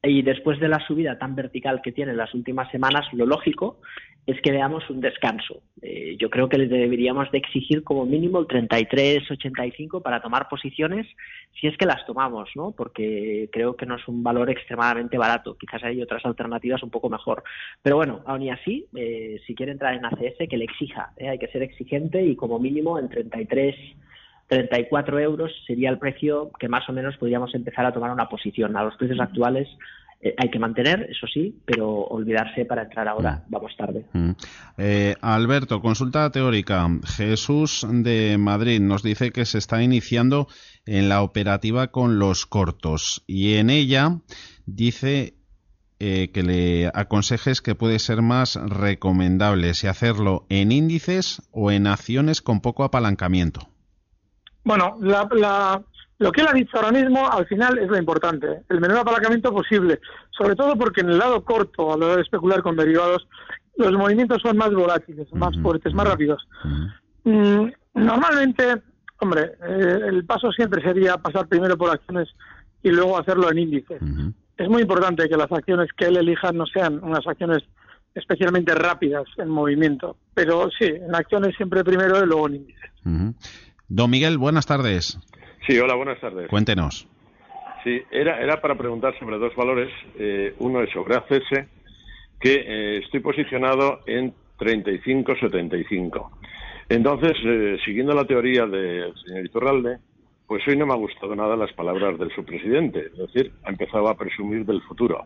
y 0.09 0.23
después 0.23 0.61
de 0.61 0.69
la 0.69 0.81
subida 0.87 1.19
tan 1.19 1.35
vertical 1.35 1.81
que 1.83 1.93
tiene 1.93 2.13
en 2.13 2.19
las 2.19 2.35
últimas 2.35 2.71
semanas, 2.71 3.07
lo 3.13 3.27
lógico 3.27 3.81
es 4.27 4.41
que 4.41 4.51
veamos 4.51 4.89
un 4.91 5.01
descanso. 5.01 5.63
Eh, 5.81 6.17
yo 6.19 6.31
creo 6.31 6.49
que 6.49 6.59
le 6.59 6.67
deberíamos 6.67 7.31
de 7.31 7.39
exigir 7.39 7.85
como 7.85 8.05
mínimo 8.05 8.41
el 8.41 8.49
33-85 8.49 10.03
para 10.03 10.21
tomar 10.21 10.49
posiciones, 10.49 11.07
si 11.61 11.69
es 11.69 11.77
que 11.77 11.87
las 11.87 12.05
tomamos, 12.07 12.51
¿no? 12.57 12.73
Porque 12.73 13.49
creo 13.53 13.77
que 13.77 13.87
no 13.87 13.95
es 13.95 14.09
un 14.09 14.25
valor 14.25 14.51
extremadamente 14.51 15.17
barato. 15.17 15.57
Quizás 15.57 15.85
hay 15.85 16.03
otras 16.03 16.25
alternativas 16.27 16.83
un 16.83 16.91
poco 16.91 17.09
mejor. 17.09 17.45
Pero 17.83 17.97
bueno, 17.97 18.23
aún 18.27 18.43
y 18.43 18.51
así, 18.51 18.87
eh, 18.97 19.41
si 19.47 19.55
quiere 19.55 19.73
entrar 19.73 19.95
en 19.95 20.05
ACS, 20.05 20.49
que 20.51 20.57
le 20.57 20.65
exija. 20.65 21.13
¿eh? 21.17 21.29
Hay 21.29 21.39
que 21.39 21.49
ser 21.49 21.63
exigente 21.63 22.25
y 22.25 22.35
como 22.35 22.59
mínimo 22.59 22.99
en 22.99 23.09
33 23.09 23.77
34 24.49 25.19
euros 25.19 25.53
sería 25.67 25.91
el 25.91 25.99
precio 25.99 26.51
que 26.59 26.69
más 26.69 26.89
o 26.89 26.93
menos 26.93 27.17
podríamos 27.17 27.55
empezar 27.55 27.87
a 27.87 27.93
tomar 27.93 28.11
una 28.13 28.29
posición. 28.29 28.77
A 28.77 28.85
los 28.85 28.97
precios 28.97 29.21
actuales 29.21 29.69
eh, 30.21 30.35
hay 30.39 30.51
que 30.51 30.59
mantener, 30.59 31.09
eso 31.11 31.27
sí, 31.27 31.61
pero 31.65 31.89
olvidarse 31.89 32.65
para 32.65 32.85
entrar 32.85 33.07
ahora, 33.07 33.45
mm. 33.47 33.51
vamos 33.51 33.77
tarde. 33.77 34.07
Mm. 34.13 34.31
Eh, 34.79 35.15
Alberto, 35.21 35.81
consulta 35.81 36.31
teórica. 36.31 36.89
Jesús 37.05 37.87
de 37.89 38.37
Madrid 38.39 38.81
nos 38.81 39.03
dice 39.03 39.31
que 39.31 39.45
se 39.45 39.59
está 39.59 39.83
iniciando 39.83 40.49
en 40.87 41.09
la 41.09 41.23
operativa 41.23 41.89
con 41.89 42.19
los 42.19 42.47
cortos 42.47 43.25
y 43.27 43.55
en 43.55 43.69
ella 43.69 44.21
dice 44.65 45.35
eh, 45.99 46.31
que 46.33 46.43
le 46.43 46.91
aconsejes 46.95 47.61
que 47.61 47.75
puede 47.75 47.99
ser 47.99 48.23
más 48.23 48.57
recomendable 48.57 49.75
si 49.75 49.87
hacerlo 49.87 50.47
en 50.49 50.73
índices 50.73 51.43
o 51.53 51.71
en 51.71 51.87
acciones 51.87 52.43
con 52.43 52.61
poco 52.61 52.85
apalancamiento. 52.85 53.69
Bueno, 54.67 54.99
lo 55.01 56.33
que 56.33 56.41
él 56.41 56.49
ha 56.49 56.53
dicho 56.53 56.77
ahora 56.77 56.91
mismo 56.91 57.31
al 57.31 57.47
final 57.47 57.79
es 57.79 57.89
lo 57.89 57.97
importante, 57.97 58.63
el 58.69 58.81
menor 58.81 58.99
apalancamiento 58.99 59.53
posible, 59.53 60.01
sobre 60.37 60.57
todo 60.57 60.75
porque 60.75 61.03
en 61.03 61.11
el 61.11 61.19
lado 61.19 61.45
corto, 61.45 61.93
a 61.93 61.97
la 61.97 62.07
hora 62.07 62.17
de 62.17 62.23
especular 62.23 62.63
con 62.65 62.75
derivados, 62.75 63.29
los 63.77 63.93
movimientos 63.93 64.43
son 64.43 64.57
más 64.57 64.73
volátiles, 64.73 65.33
más 65.35 65.57
fuertes, 65.63 65.95
más 65.95 66.09
rápidos. 66.09 66.49
Mm, 67.23 67.67
normalmente, 67.95 68.83
hombre, 69.21 69.53
eh, 69.69 70.01
el 70.09 70.25
paso 70.27 70.51
siempre 70.51 70.83
sería 70.83 71.17
pasar 71.17 71.47
primero 71.47 71.79
por 71.79 71.91
acciones 71.91 72.29
y 72.83 72.91
luego 72.91 73.19
hacerlo 73.19 73.49
en 73.53 73.59
índices. 73.59 74.03
Es 74.57 74.69
muy 74.69 74.83
importante 74.83 75.29
que 75.29 75.37
las 75.37 75.53
acciones 75.53 75.91
que 75.97 76.07
él 76.07 76.17
elija 76.17 76.51
no 76.51 76.67
sean 76.67 77.05
unas 77.05 77.25
acciones 77.25 77.63
especialmente 78.17 78.75
rápidas 78.75 79.27
en 79.37 79.49
movimiento, 79.49 80.17
pero 80.35 80.71
sí, 80.77 80.87
en 80.87 81.15
acciones 81.15 81.55
siempre 81.57 81.85
primero 81.85 82.21
y 82.21 82.27
luego 82.27 82.49
en 82.49 82.55
índices. 82.57 82.91
Don 83.89 84.11
Miguel, 84.11 84.39
buenas 84.39 84.67
tardes. 84.67 85.19
Sí, 85.67 85.79
hola, 85.79 85.95
buenas 85.95 86.21
tardes. 86.21 86.49
Cuéntenos. 86.49 87.09
Sí, 87.85 88.03
era, 88.11 88.41
era 88.41 88.61
para 88.61 88.77
preguntar 88.77 89.17
sobre 89.19 89.39
dos 89.39 89.55
valores. 89.55 89.93
Eh, 90.19 90.55
uno 90.59 90.83
es 90.83 90.91
sobre 90.91 91.17
ACS, 91.17 91.69
que 92.41 92.55
eh, 92.55 92.99
estoy 92.99 93.21
posicionado 93.21 94.01
en 94.07 94.35
35-75. 94.59 96.31
Entonces, 96.89 97.33
eh, 97.45 97.79
siguiendo 97.85 98.13
la 98.13 98.25
teoría 98.25 98.67
del 98.67 99.15
señor 99.25 99.45
Iturralde, 99.45 99.99
pues 100.47 100.67
hoy 100.67 100.77
no 100.77 100.87
me 100.87 100.95
ha 100.95 100.97
gustado 100.97 101.35
nada 101.35 101.57
las 101.57 101.73
palabras 101.73 102.19
del 102.19 102.35
subpresidente. 102.35 103.07
Es 103.07 103.19
decir, 103.19 103.53
ha 103.65 103.71
empezado 103.71 104.09
a 104.09 104.17
presumir 104.17 104.65
del 104.65 104.83
futuro. 104.83 105.25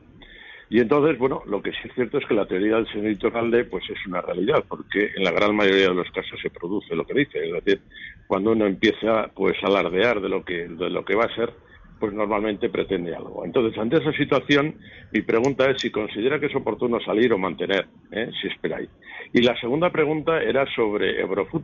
Y 0.70 0.78
entonces, 0.78 1.18
bueno, 1.18 1.42
lo 1.46 1.60
que 1.60 1.72
sí 1.72 1.78
es 1.82 1.94
cierto 1.94 2.18
es 2.18 2.26
que 2.26 2.34
la 2.34 2.46
teoría 2.46 2.76
del 2.76 2.86
señor 2.86 3.10
Iturralde 3.10 3.64
pues 3.64 3.82
es 3.90 4.06
una 4.06 4.20
realidad, 4.20 4.64
porque 4.68 5.10
en 5.16 5.24
la 5.24 5.32
gran 5.32 5.54
mayoría 5.54 5.88
de 5.88 5.94
los 5.94 6.08
casos 6.12 6.38
se 6.40 6.48
produce 6.48 6.94
lo 6.94 7.04
que 7.04 7.14
dice. 7.14 7.44
Es 7.44 7.52
decir, 7.52 7.82
cuando 8.28 8.52
uno 8.52 8.66
empieza 8.66 9.28
pues 9.34 9.56
a 9.64 9.66
alardear 9.66 10.20
de 10.20 10.28
lo 10.28 10.44
que, 10.44 10.68
de 10.68 10.88
lo 10.88 11.04
que 11.04 11.16
va 11.16 11.24
a 11.24 11.34
ser, 11.34 11.52
pues 11.98 12.12
normalmente 12.12 12.70
pretende 12.70 13.14
algo. 13.16 13.44
Entonces, 13.44 13.76
ante 13.80 13.96
esa 13.96 14.12
situación, 14.12 14.76
mi 15.12 15.22
pregunta 15.22 15.68
es 15.68 15.82
si 15.82 15.90
considera 15.90 16.38
que 16.38 16.46
es 16.46 16.54
oportuno 16.54 17.00
salir 17.00 17.32
o 17.32 17.38
mantener, 17.38 17.88
¿eh? 18.12 18.30
si 18.40 18.46
esperáis. 18.46 18.88
Y 19.32 19.42
la 19.42 19.58
segunda 19.60 19.90
pregunta 19.90 20.40
era 20.40 20.64
sobre 20.76 21.20
Eurofood, 21.20 21.62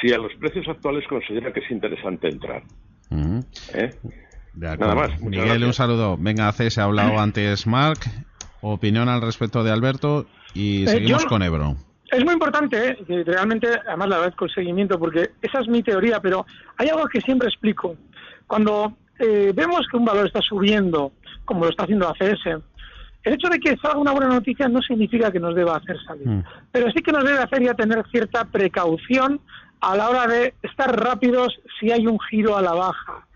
si 0.00 0.12
a 0.12 0.18
los 0.18 0.34
precios 0.34 0.66
actuales 0.66 1.06
considera 1.08 1.52
que 1.52 1.60
es 1.60 1.70
interesante 1.70 2.28
entrar. 2.28 2.64
¿Eh? 3.74 3.90
Nada 4.54 4.94
más. 4.96 5.20
Miguel, 5.22 5.62
un 5.62 5.72
saludo. 5.72 6.16
Venga, 6.18 6.50
C, 6.50 6.68
se 6.68 6.80
ha 6.80 6.84
hablado 6.84 7.18
antes 7.20 7.66
Mark. 7.68 8.00
Opinión 8.62 9.08
al 9.08 9.22
respecto 9.22 9.64
de 9.64 9.70
Alberto 9.70 10.26
y 10.54 10.84
eh, 10.84 10.88
seguimos 10.88 11.24
con 11.26 11.42
Ebro. 11.42 11.76
Es 12.10 12.24
muy 12.24 12.34
importante, 12.34 12.88
¿eh? 12.88 13.24
realmente, 13.24 13.68
además 13.86 14.08
la 14.08 14.30
con 14.32 14.48
el 14.48 14.54
seguimiento, 14.54 14.98
porque 14.98 15.30
esa 15.40 15.60
es 15.60 15.68
mi 15.68 15.82
teoría, 15.82 16.20
pero 16.20 16.44
hay 16.76 16.88
algo 16.88 17.06
que 17.06 17.20
siempre 17.20 17.48
explico. 17.48 17.94
Cuando 18.46 18.96
eh, 19.18 19.52
vemos 19.54 19.86
que 19.88 19.96
un 19.96 20.04
valor 20.04 20.26
está 20.26 20.40
subiendo, 20.40 21.12
como 21.44 21.64
lo 21.64 21.70
está 21.70 21.84
haciendo 21.84 22.08
ACS, 22.08 22.62
el 23.22 23.34
hecho 23.34 23.48
de 23.48 23.60
que 23.60 23.76
salga 23.76 23.98
una 23.98 24.12
buena 24.12 24.28
noticia 24.28 24.66
no 24.68 24.80
significa 24.82 25.30
que 25.30 25.38
nos 25.38 25.54
deba 25.54 25.76
hacer 25.76 25.96
salir, 26.04 26.26
mm. 26.26 26.44
pero 26.72 26.90
sí 26.90 27.02
que 27.02 27.12
nos 27.12 27.24
debe 27.24 27.38
hacer 27.38 27.62
ya 27.62 27.74
tener 27.74 28.04
cierta 28.10 28.44
precaución 28.46 29.40
a 29.80 29.96
la 29.96 30.08
hora 30.08 30.26
de 30.26 30.54
estar 30.62 30.94
rápidos 30.98 31.58
si 31.78 31.90
hay 31.92 32.06
un 32.06 32.18
giro 32.30 32.56
a 32.56 32.62
la 32.62 32.72
baja. 32.72 33.26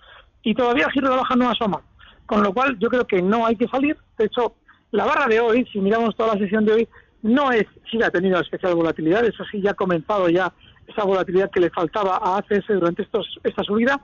Y 0.43 0.55
todavía 0.55 0.87
el 0.87 0.93
giro 0.93 1.09
a 1.09 1.11
la 1.11 1.17
baja 1.23 1.37
no 1.37 1.51
asoma, 1.51 1.81
con 2.27 2.43
lo 2.43 2.53
cual 2.53 2.79
yo 2.79 2.89
creo 2.89 3.07
que 3.07 3.23
no 3.23 3.47
hay 3.47 3.57
que 3.57 3.69
salir. 3.69 3.97
De 4.19 4.27
hecho, 4.27 4.55
la 4.95 5.05
barra 5.05 5.27
de 5.27 5.41
hoy, 5.41 5.67
si 5.73 5.81
miramos 5.81 6.15
toda 6.15 6.35
la 6.35 6.41
sesión 6.41 6.65
de 6.65 6.73
hoy, 6.73 6.89
no 7.23 7.51
es, 7.51 7.65
sí 7.91 8.01
ha 8.01 8.11
tenido 8.11 8.39
especial 8.39 8.77
volatilidad, 8.77 9.25
eso 9.25 9.45
sí, 9.51 9.61
ya 9.61 9.73
ha 9.73 9.75
comenzado 9.75 10.29
ya 10.29 10.53
esa 10.87 11.03
volatilidad 11.03 11.51
que 11.51 11.59
le 11.59 11.71
faltaba 11.71 12.17
a 12.23 12.39
ACS 12.39 12.69
durante 12.69 13.03
estos, 13.03 13.41
esta 13.43 13.65
subida, 13.65 14.01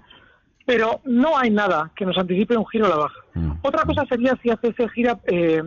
pero 0.66 1.00
no 1.04 1.38
hay 1.38 1.50
nada 1.50 1.92
que 1.94 2.04
nos 2.04 2.18
anticipe 2.18 2.56
un 2.56 2.66
giro 2.66 2.86
a 2.86 2.88
la 2.88 2.96
baja. 2.96 3.20
Mm. 3.34 3.52
Otra 3.62 3.84
cosa 3.84 4.04
sería 4.06 4.36
si 4.42 4.50
ACS 4.50 4.90
gira, 4.92 5.20
eh, 5.26 5.62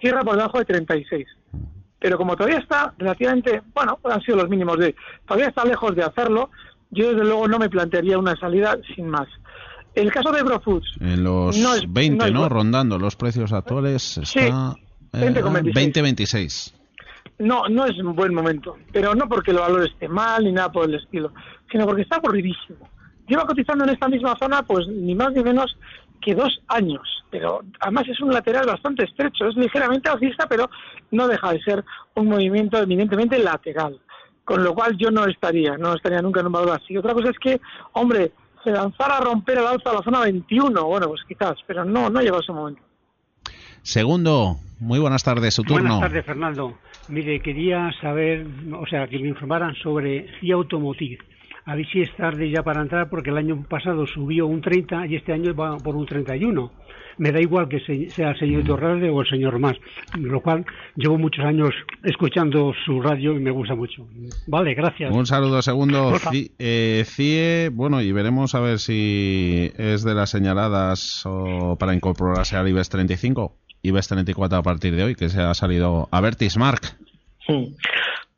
cierra 0.00 0.24
por 0.24 0.36
debajo 0.36 0.58
de 0.58 0.64
36. 0.64 1.24
Pero 2.00 2.18
como 2.18 2.34
todavía 2.34 2.58
está 2.58 2.94
relativamente, 2.98 3.62
bueno, 3.74 4.00
han 4.02 4.22
sido 4.22 4.38
los 4.38 4.48
mínimos 4.48 4.76
de, 4.78 4.96
todavía 5.24 5.50
está 5.50 5.64
lejos 5.64 5.94
de 5.94 6.02
hacerlo, 6.02 6.50
yo 6.90 7.10
desde 7.10 7.24
luego 7.24 7.46
no 7.46 7.60
me 7.60 7.70
plantearía 7.70 8.18
una 8.18 8.34
salida 8.34 8.76
sin 8.96 9.08
más. 9.08 9.28
El 9.94 10.10
caso 10.10 10.32
de 10.32 10.42
Brofoods. 10.42 10.96
En 11.00 11.22
los 11.22 11.56
20, 11.88 12.30
¿no? 12.30 12.48
Rondando 12.48 12.98
los 12.98 13.16
precios 13.16 13.52
actuales 13.52 14.18
está 14.18 14.74
20,26. 15.12 16.72
Eh, 16.72 16.84
no, 17.38 17.68
no 17.68 17.84
es 17.86 17.98
un 17.98 18.14
buen 18.14 18.34
momento, 18.34 18.76
pero 18.92 19.14
no 19.14 19.28
porque 19.28 19.50
el 19.50 19.58
valor 19.58 19.86
esté 19.86 20.08
mal 20.08 20.44
ni 20.44 20.52
nada 20.52 20.70
por 20.70 20.88
el 20.88 20.96
estilo, 20.96 21.32
sino 21.70 21.86
porque 21.86 22.02
está 22.02 22.16
aburridísimo. 22.16 22.88
Lleva 23.28 23.46
cotizando 23.46 23.84
en 23.84 23.90
esta 23.90 24.08
misma 24.08 24.36
zona 24.38 24.62
pues 24.62 24.86
ni 24.88 25.14
más 25.14 25.32
ni 25.32 25.42
menos 25.42 25.76
que 26.20 26.34
dos 26.34 26.60
años, 26.68 27.24
pero 27.30 27.60
además 27.80 28.04
es 28.08 28.20
un 28.20 28.32
lateral 28.32 28.66
bastante 28.66 29.04
estrecho, 29.04 29.46
es 29.48 29.56
ligeramente 29.56 30.08
alcista, 30.08 30.46
pero 30.46 30.70
no 31.10 31.28
deja 31.28 31.52
de 31.52 31.62
ser 31.62 31.84
un 32.14 32.28
movimiento 32.28 32.78
eminentemente 32.78 33.38
lateral, 33.38 34.00
con 34.44 34.62
lo 34.62 34.74
cual 34.74 34.96
yo 34.96 35.10
no 35.10 35.26
estaría, 35.26 35.76
no 35.76 35.94
estaría 35.94 36.22
nunca 36.22 36.40
en 36.40 36.46
un 36.46 36.52
valor 36.52 36.80
así. 36.80 36.96
Otra 36.96 37.14
cosa 37.14 37.30
es 37.30 37.38
que, 37.38 37.60
hombre, 37.92 38.32
se 38.64 38.70
lanzara 38.70 39.18
a 39.18 39.20
romper 39.20 39.58
el 39.58 39.66
alza 39.66 39.90
a 39.90 39.94
la 39.94 40.02
zona 40.02 40.20
21, 40.20 40.84
bueno, 40.84 41.08
pues 41.08 41.20
quizás, 41.28 41.56
pero 41.66 41.84
no, 41.84 42.10
no 42.10 42.20
llegado 42.20 42.40
ese 42.40 42.52
momento. 42.52 42.82
Segundo, 43.82 44.56
muy 44.80 44.98
buenas 44.98 45.22
tardes, 45.22 45.54
su 45.54 45.62
turno. 45.62 45.96
Buenas 45.96 46.00
tardes, 46.00 46.24
Fernando. 46.24 46.78
Mire, 47.08 47.40
quería 47.40 47.92
saber, 48.00 48.46
o 48.72 48.86
sea, 48.86 49.06
que 49.06 49.18
me 49.18 49.28
informaran 49.28 49.74
sobre 49.74 50.26
CIA 50.40 50.54
Automotive. 50.54 51.18
A 51.66 51.74
ver 51.74 51.86
si 51.90 52.02
es 52.02 52.14
tarde 52.16 52.50
ya 52.50 52.62
para 52.62 52.82
entrar, 52.82 53.08
porque 53.08 53.30
el 53.30 53.38
año 53.38 53.64
pasado 53.68 54.06
subió 54.06 54.46
un 54.46 54.60
30 54.60 55.06
y 55.06 55.16
este 55.16 55.32
año 55.32 55.54
va 55.54 55.76
por 55.78 55.96
un 55.96 56.06
31. 56.06 56.70
Me 57.16 57.30
da 57.30 57.40
igual 57.40 57.68
que 57.68 57.80
sea 58.10 58.30
el 58.30 58.38
señor 58.38 58.64
Torralde 58.64 59.08
o 59.08 59.20
el 59.20 59.28
señor 59.28 59.58
Más, 59.60 59.76
lo 60.18 60.40
cual 60.40 60.66
llevo 60.96 61.16
muchos 61.16 61.44
años 61.44 61.70
escuchando 62.02 62.74
su 62.84 63.00
radio 63.00 63.36
y 63.36 63.40
me 63.40 63.52
gusta 63.52 63.76
mucho. 63.76 64.06
Vale, 64.48 64.74
gracias. 64.74 65.12
Un 65.12 65.24
saludo, 65.24 65.62
segundo. 65.62 66.12
Eh, 66.58 67.04
CIE, 67.06 67.70
bueno, 67.72 68.02
y 68.02 68.10
veremos 68.10 68.54
a 68.56 68.60
ver 68.60 68.80
si 68.80 69.70
es 69.78 70.02
de 70.02 70.14
las 70.14 70.30
señaladas 70.30 71.22
o 71.24 71.76
para 71.78 71.94
incorporarse 71.94 72.56
al 72.56 72.68
IBEX 72.68 72.88
35 72.88 73.56
ves 73.92 74.08
34 74.08 74.58
a 74.58 74.62
partir 74.62 74.96
de 74.96 75.04
hoy, 75.04 75.14
que 75.14 75.28
se 75.28 75.40
ha 75.40 75.54
salido 75.54 76.08
a 76.10 76.20
Vertis, 76.20 76.56
Mark. 76.56 76.96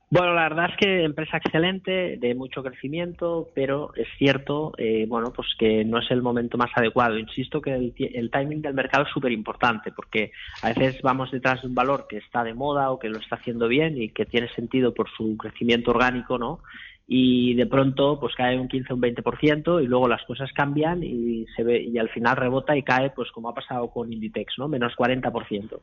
Bueno, 0.09 0.35
la 0.35 0.43
verdad 0.43 0.71
es 0.71 0.77
que 0.77 1.03
empresa 1.03 1.39
excelente, 1.39 2.17
de 2.17 2.35
mucho 2.37 2.63
crecimiento, 2.63 3.49
pero 3.55 3.93
es 3.97 4.07
cierto, 4.19 4.73
eh, 4.79 5.05
bueno, 5.09 5.33
pues 5.33 5.49
que 5.59 5.85
no 5.85 5.99
es 5.99 6.09
el 6.13 6.23
momento 6.23 6.57
más 6.57 6.71
adecuado. 6.77 7.19
Insisto 7.19 7.61
que 7.61 7.75
el, 7.75 7.93
el 7.99 8.31
timing 8.31 8.63
del 8.63 8.75
mercado 8.75 9.05
es 9.05 9.11
súper 9.11 9.33
importante, 9.33 9.91
porque 9.91 10.31
a 10.63 10.69
veces 10.69 11.03
vamos 11.03 11.33
detrás 11.33 11.63
de 11.63 11.69
un 11.69 11.75
valor 11.75 12.07
que 12.09 12.19
está 12.19 12.45
de 12.45 12.55
moda 12.55 12.93
o 12.93 13.01
que 13.01 13.09
lo 13.09 13.19
está 13.19 13.35
haciendo 13.35 13.67
bien 13.67 14.01
y 14.01 14.11
que 14.11 14.27
tiene 14.27 14.49
sentido 14.51 14.95
por 14.95 15.11
su 15.11 15.37
crecimiento 15.37 15.91
orgánico, 15.91 16.39
¿no? 16.39 16.61
Y 17.09 17.55
de 17.55 17.67
pronto 17.67 18.19
pues 18.19 18.35
cae 18.35 18.59
un 18.59 18.67
15 18.67 18.93
o 18.93 18.97
un 18.97 19.03
20% 19.03 19.83
y 19.83 19.87
luego 19.87 20.09
las 20.09 20.25
cosas 20.25 20.53
cambian 20.53 21.05
y 21.05 21.47
se 21.55 21.63
ve 21.63 21.81
y 21.81 21.99
al 21.99 22.09
final 22.09 22.37
rebota 22.37 22.77
y 22.77 22.83
cae 22.83 23.11
pues 23.11 23.31
como 23.31 23.49
ha 23.49 23.55
pasado 23.55 23.89
con 23.91 24.13
Inditex, 24.13 24.55
¿no? 24.59 24.67
menos 24.67 24.93
40% 24.97 25.81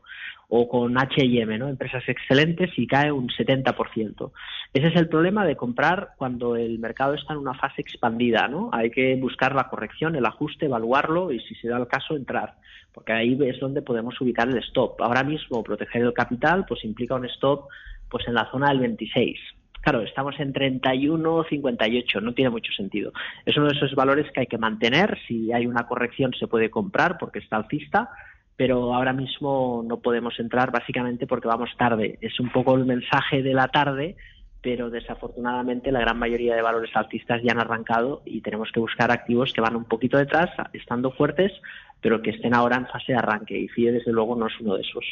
o 0.50 0.68
con 0.68 0.98
H&M, 0.98 1.58
¿no? 1.58 1.70
empresas 1.70 2.04
excelentes 2.08 2.72
y 2.78 2.88
cae 2.88 3.12
un 3.12 3.30
70%. 3.30 4.32
Ese 4.74 4.88
es 4.88 4.96
el 4.98 5.08
problema 5.08 5.46
de 5.46 5.56
comprar 5.56 6.10
cuando 6.18 6.58
el 6.58 6.78
mercado 6.80 7.14
está 7.14 7.34
en 7.34 7.40
una 7.40 7.54
fase 7.54 7.82
expandida, 7.82 8.48
¿no? 8.50 8.70
Hay 8.74 8.92
que 8.92 9.16
buscar 9.16 9.56
la 9.56 9.70
corrección, 9.70 10.16
el 10.16 10.26
ajuste, 10.26 10.66
evaluarlo 10.66 11.32
y 11.32 11.40
si 11.40 11.56
se 11.56 11.70
da 11.70 11.78
el 11.78 11.88
caso 11.88 12.16
entrar, 12.16 12.56
porque 12.92 13.14
ahí 13.14 13.38
es 13.46 13.60
donde 13.60 13.82
podemos 13.82 14.20
ubicar 14.20 14.50
el 14.50 14.58
stop. 14.58 15.02
Ahora 15.02 15.24
mismo 15.24 15.64
proteger 15.64 16.02
el 16.02 16.14
capital 16.14 16.66
pues 16.68 16.84
implica 16.84 17.16
un 17.16 17.26
stop 17.26 17.68
pues 18.10 18.28
en 18.28 18.34
la 18.34 18.50
zona 18.52 18.70
del 18.70 18.80
26 18.80 19.40
Claro, 19.84 20.02
estamos 20.02 20.40
en 20.40 20.54
31, 20.54 21.44
58, 21.50 22.22
no 22.22 22.34
tiene 22.34 22.50
mucho 22.50 22.72
sentido. 22.72 23.12
Es 23.46 23.58
uno 23.58 23.68
de 23.68 23.76
esos 23.76 23.94
valores 23.96 24.32
que 24.32 24.40
hay 24.40 24.48
que 24.48 24.58
mantener. 24.58 25.20
Si 25.28 25.52
hay 25.52 25.68
una 25.68 25.86
corrección 25.88 26.32
se 26.40 26.48
puede 26.48 26.70
comprar 26.70 27.18
porque 27.18 27.40
está 27.40 27.58
alcista, 27.58 28.10
pero 28.56 28.94
ahora 28.94 29.12
mismo 29.12 29.84
no 29.86 30.00
podemos 30.00 30.40
entrar 30.40 30.72
básicamente 30.72 31.28
porque 31.28 31.50
vamos 31.50 31.70
tarde. 31.78 32.18
Es 32.22 32.40
un 32.40 32.50
poco 32.50 32.76
el 32.76 32.86
mensaje 32.86 33.44
de 33.44 33.54
la 33.54 33.68
tarde, 33.68 34.16
pero 34.62 34.90
desafortunadamente 34.90 35.92
la 35.92 36.00
gran 36.00 36.18
mayoría 36.18 36.56
de 36.56 36.62
valores 36.62 36.96
altistas 36.96 37.42
ya 37.44 37.52
han 37.52 37.60
arrancado 37.60 38.22
y 38.26 38.40
tenemos 38.40 38.72
que 38.72 38.80
buscar 38.80 39.12
activos 39.12 39.52
que 39.52 39.60
van 39.60 39.76
un 39.76 39.84
poquito 39.84 40.18
detrás, 40.18 40.50
estando 40.72 41.12
fuertes, 41.12 41.52
pero 42.00 42.22
que 42.22 42.30
estén 42.30 42.56
ahora 42.56 42.78
en 42.78 42.88
fase 42.88 43.12
de 43.12 43.18
arranque. 43.18 43.60
Y 43.60 43.68
FIE, 43.68 43.92
desde 43.92 44.14
luego, 44.14 44.38
no 44.38 44.48
es 44.48 44.54
uno 44.62 44.76
de 44.76 44.82
esos. 44.84 45.04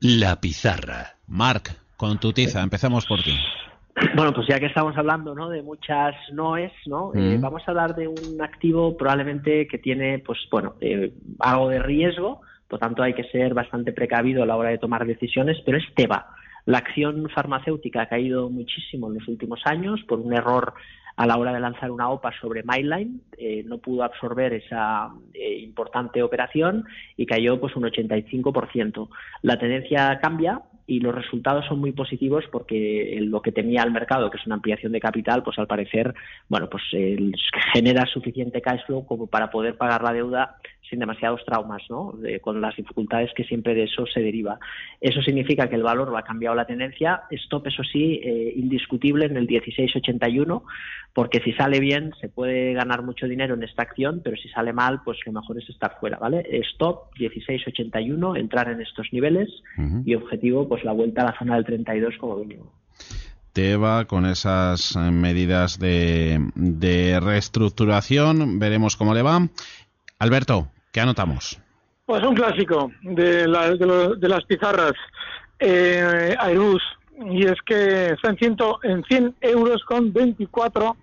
La 0.00 0.40
pizarra. 0.40 1.18
Marc, 1.28 1.70
con 1.96 2.18
tu 2.18 2.32
tiza, 2.32 2.60
empezamos 2.62 3.06
por 3.06 3.22
ti. 3.22 3.38
Bueno, 4.14 4.32
pues 4.32 4.46
ya 4.48 4.58
que 4.58 4.66
estamos 4.66 4.96
hablando 4.96 5.34
¿no? 5.34 5.50
de 5.50 5.62
muchas 5.62 6.14
noes, 6.32 6.72
¿no? 6.86 7.12
Eh, 7.14 7.36
mm. 7.36 7.40
vamos 7.40 7.62
a 7.66 7.70
hablar 7.70 7.94
de 7.94 8.08
un 8.08 8.40
activo 8.40 8.96
probablemente 8.96 9.66
que 9.66 9.78
tiene, 9.78 10.18
pues 10.20 10.38
bueno, 10.50 10.74
eh, 10.80 11.12
algo 11.40 11.68
de 11.68 11.78
riesgo, 11.78 12.40
por 12.68 12.78
tanto 12.78 13.02
hay 13.02 13.12
que 13.12 13.24
ser 13.24 13.52
bastante 13.52 13.92
precavido 13.92 14.42
a 14.42 14.46
la 14.46 14.56
hora 14.56 14.70
de 14.70 14.78
tomar 14.78 15.06
decisiones, 15.06 15.58
pero 15.64 15.76
es 15.76 15.84
Teva. 15.94 16.28
La 16.64 16.78
acción 16.78 17.28
farmacéutica 17.34 18.02
ha 18.02 18.08
caído 18.08 18.48
muchísimo 18.48 19.08
en 19.08 19.18
los 19.18 19.28
últimos 19.28 19.60
años 19.64 20.00
por 20.08 20.20
un 20.20 20.32
error 20.32 20.72
a 21.16 21.26
la 21.26 21.36
hora 21.36 21.52
de 21.52 21.60
lanzar 21.60 21.90
una 21.90 22.08
OPA 22.08 22.32
sobre 22.40 22.62
Myline, 22.62 23.20
eh, 23.36 23.62
no 23.66 23.76
pudo 23.78 24.02
absorber 24.04 24.54
esa 24.54 25.10
importante 25.34 26.22
operación 26.22 26.86
y 27.18 27.26
cayó 27.26 27.60
pues 27.60 27.76
un 27.76 27.82
85%. 27.82 29.08
La 29.42 29.58
tendencia 29.58 30.18
cambia, 30.22 30.62
y 30.92 31.00
los 31.00 31.14
resultados 31.14 31.64
son 31.66 31.80
muy 31.80 31.92
positivos 31.92 32.44
porque 32.52 33.18
lo 33.22 33.40
que 33.40 33.50
temía 33.50 33.82
el 33.82 33.92
mercado, 33.92 34.30
que 34.30 34.36
es 34.36 34.44
una 34.44 34.56
ampliación 34.56 34.92
de 34.92 35.00
capital, 35.00 35.42
pues 35.42 35.58
al 35.58 35.66
parecer, 35.66 36.14
bueno, 36.48 36.68
pues 36.68 36.82
genera 37.72 38.04
suficiente 38.04 38.60
cash 38.60 38.80
flow 38.86 39.06
como 39.06 39.26
para 39.26 39.50
poder 39.50 39.78
pagar 39.78 40.02
la 40.02 40.12
deuda 40.12 40.56
sin 40.92 41.00
demasiados 41.00 41.42
traumas, 41.46 41.82
¿no? 41.88 42.14
con 42.42 42.60
las 42.60 42.76
dificultades 42.76 43.30
que 43.34 43.44
siempre 43.44 43.74
de 43.74 43.84
eso 43.84 44.04
se 44.04 44.20
deriva. 44.20 44.58
Eso 45.00 45.22
significa 45.22 45.68
que 45.70 45.76
el 45.76 45.82
valor 45.82 46.12
ha 46.14 46.22
cambiado 46.22 46.54
la 46.54 46.66
tendencia. 46.66 47.22
Stop, 47.30 47.68
eso 47.68 47.82
sí, 47.82 48.20
eh, 48.22 48.52
indiscutible 48.56 49.24
en 49.24 49.38
el 49.38 49.46
1681, 49.46 50.64
porque 51.14 51.40
si 51.40 51.54
sale 51.54 51.80
bien 51.80 52.12
se 52.20 52.28
puede 52.28 52.74
ganar 52.74 53.02
mucho 53.02 53.26
dinero 53.26 53.54
en 53.54 53.62
esta 53.62 53.82
acción, 53.82 54.20
pero 54.22 54.36
si 54.36 54.50
sale 54.50 54.74
mal, 54.74 55.00
pues 55.02 55.18
lo 55.24 55.32
mejor 55.32 55.58
es 55.58 55.68
estar 55.70 55.96
fuera, 55.98 56.18
¿vale? 56.18 56.46
Stop 56.72 57.18
1681, 57.18 58.36
entrar 58.36 58.68
en 58.68 58.82
estos 58.82 59.08
niveles 59.12 59.48
y 60.04 60.14
objetivo, 60.14 60.68
pues 60.68 60.84
la 60.84 60.92
vuelta 60.92 61.22
a 61.22 61.26
la 61.26 61.38
zona 61.38 61.54
del 61.54 61.64
32 61.64 62.16
como 62.18 62.36
mínimo. 62.36 62.70
Teva 63.54 64.04
con 64.06 64.26
esas 64.26 64.96
eh, 64.96 65.10
medidas 65.10 65.78
de, 65.78 66.38
de 66.54 67.18
reestructuración. 67.20 68.58
Veremos 68.58 68.96
cómo 68.96 69.14
le 69.14 69.22
va. 69.22 69.48
Alberto, 70.18 70.68
¿Qué 70.92 71.00
anotamos? 71.00 71.58
Pues 72.04 72.22
un 72.22 72.34
clásico 72.34 72.92
de, 73.02 73.46
de, 73.46 74.28
las 74.28 74.44
pizarras, 74.44 74.92
eh, 75.58 76.36
Airbus, 76.38 76.82
y 77.30 77.46
es 77.46 77.60
que 77.64 78.08
está 78.08 78.28
en, 78.28 78.36
ciento, 78.36 78.78
en 78.82 79.02
100 79.04 79.36
euros 79.40 79.82
con 79.84 80.12
24, 80.12 80.96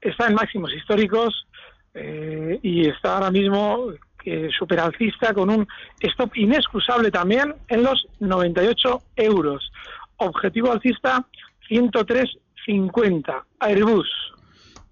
está 0.00 0.28
en 0.28 0.34
máximos 0.34 0.72
históricos 0.72 1.46
eh, 1.94 2.60
y 2.62 2.88
está 2.88 3.14
ahora 3.14 3.32
mismo 3.32 3.88
eh, 4.24 4.48
superalcista 4.56 5.34
con 5.34 5.50
un 5.50 5.66
stop 6.00 6.36
inexcusable 6.36 7.10
también 7.10 7.52
en 7.66 7.82
los 7.82 8.06
98 8.20 9.02
euros. 9.16 9.72
Objetivo 10.18 10.70
alcista 10.70 11.26
103.50. 11.68 13.42
Airbus. 13.58 14.08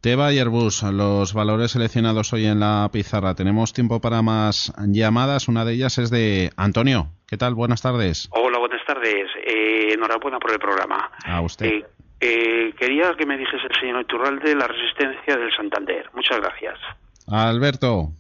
Teba 0.05 0.35
y 0.35 0.39
Airbus, 0.39 0.83
los 0.83 1.33
valores 1.33 1.71
seleccionados 1.71 2.35
hoy 2.35 2.45
en 2.45 2.61
la 2.61 2.91
pizarra. 2.93 3.35
Tenemos 3.35 3.73
tiempo 3.73 4.03
para 4.03 4.21
más 4.21 4.71
llamadas. 4.87 5.49
Una 5.49 5.65
de 5.65 5.73
ellas 5.73 5.97
es 5.97 6.11
de 6.11 6.51
Antonio. 6.59 7.07
¿Qué 7.27 7.39
tal? 7.39 7.55
Buenas 7.55 7.81
tardes. 7.81 8.29
Hola, 8.33 8.59
buenas 8.59 8.85
tardes. 8.87 9.31
Eh, 9.47 9.95
enhorabuena 9.95 10.39
por 10.39 10.53
el 10.53 10.59
programa. 10.59 11.11
A 11.25 11.41
usted. 11.41 11.65
Eh, 11.65 11.87
eh, 12.21 12.75
quería 12.79 13.15
que 13.17 13.25
me 13.25 13.39
dijese 13.39 13.67
el 13.67 13.81
señor 13.81 14.03
Iturralde 14.03 14.55
la 14.55 14.67
resistencia 14.67 15.39
del 15.39 15.51
Santander. 15.57 16.11
Muchas 16.13 16.39
gracias. 16.39 16.79
Alberto. 17.27 18.11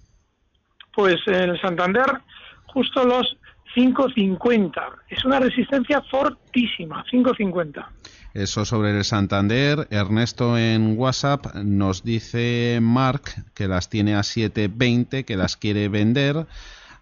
Pues 0.94 1.16
en 1.26 1.50
el 1.50 1.60
Santander, 1.60 2.06
justo 2.64 3.04
los 3.04 3.36
5.50. 3.76 4.72
Es 5.10 5.22
una 5.26 5.38
resistencia 5.38 6.00
fortísima, 6.10 7.04
5.50. 7.12 7.84
Eso 8.34 8.64
sobre 8.64 8.90
el 8.90 9.04
Santander. 9.04 9.86
Ernesto 9.90 10.58
en 10.58 10.98
WhatsApp 10.98 11.54
nos 11.54 12.02
dice 12.02 12.80
Mark 12.82 13.22
que 13.54 13.68
las 13.68 13.88
tiene 13.88 14.16
a 14.16 14.20
7.20, 14.20 15.24
que 15.24 15.36
las 15.36 15.56
quiere 15.56 15.88
vender. 15.88 16.46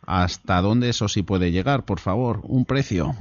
¿Hasta 0.07 0.61
dónde 0.61 0.91
eso 0.91 1.09
sí 1.09 1.23
puede 1.23 1.51
llegar? 1.51 1.87
Por 1.87 2.01
favor, 2.01 2.41
un 2.43 2.67
precio. 2.67 3.15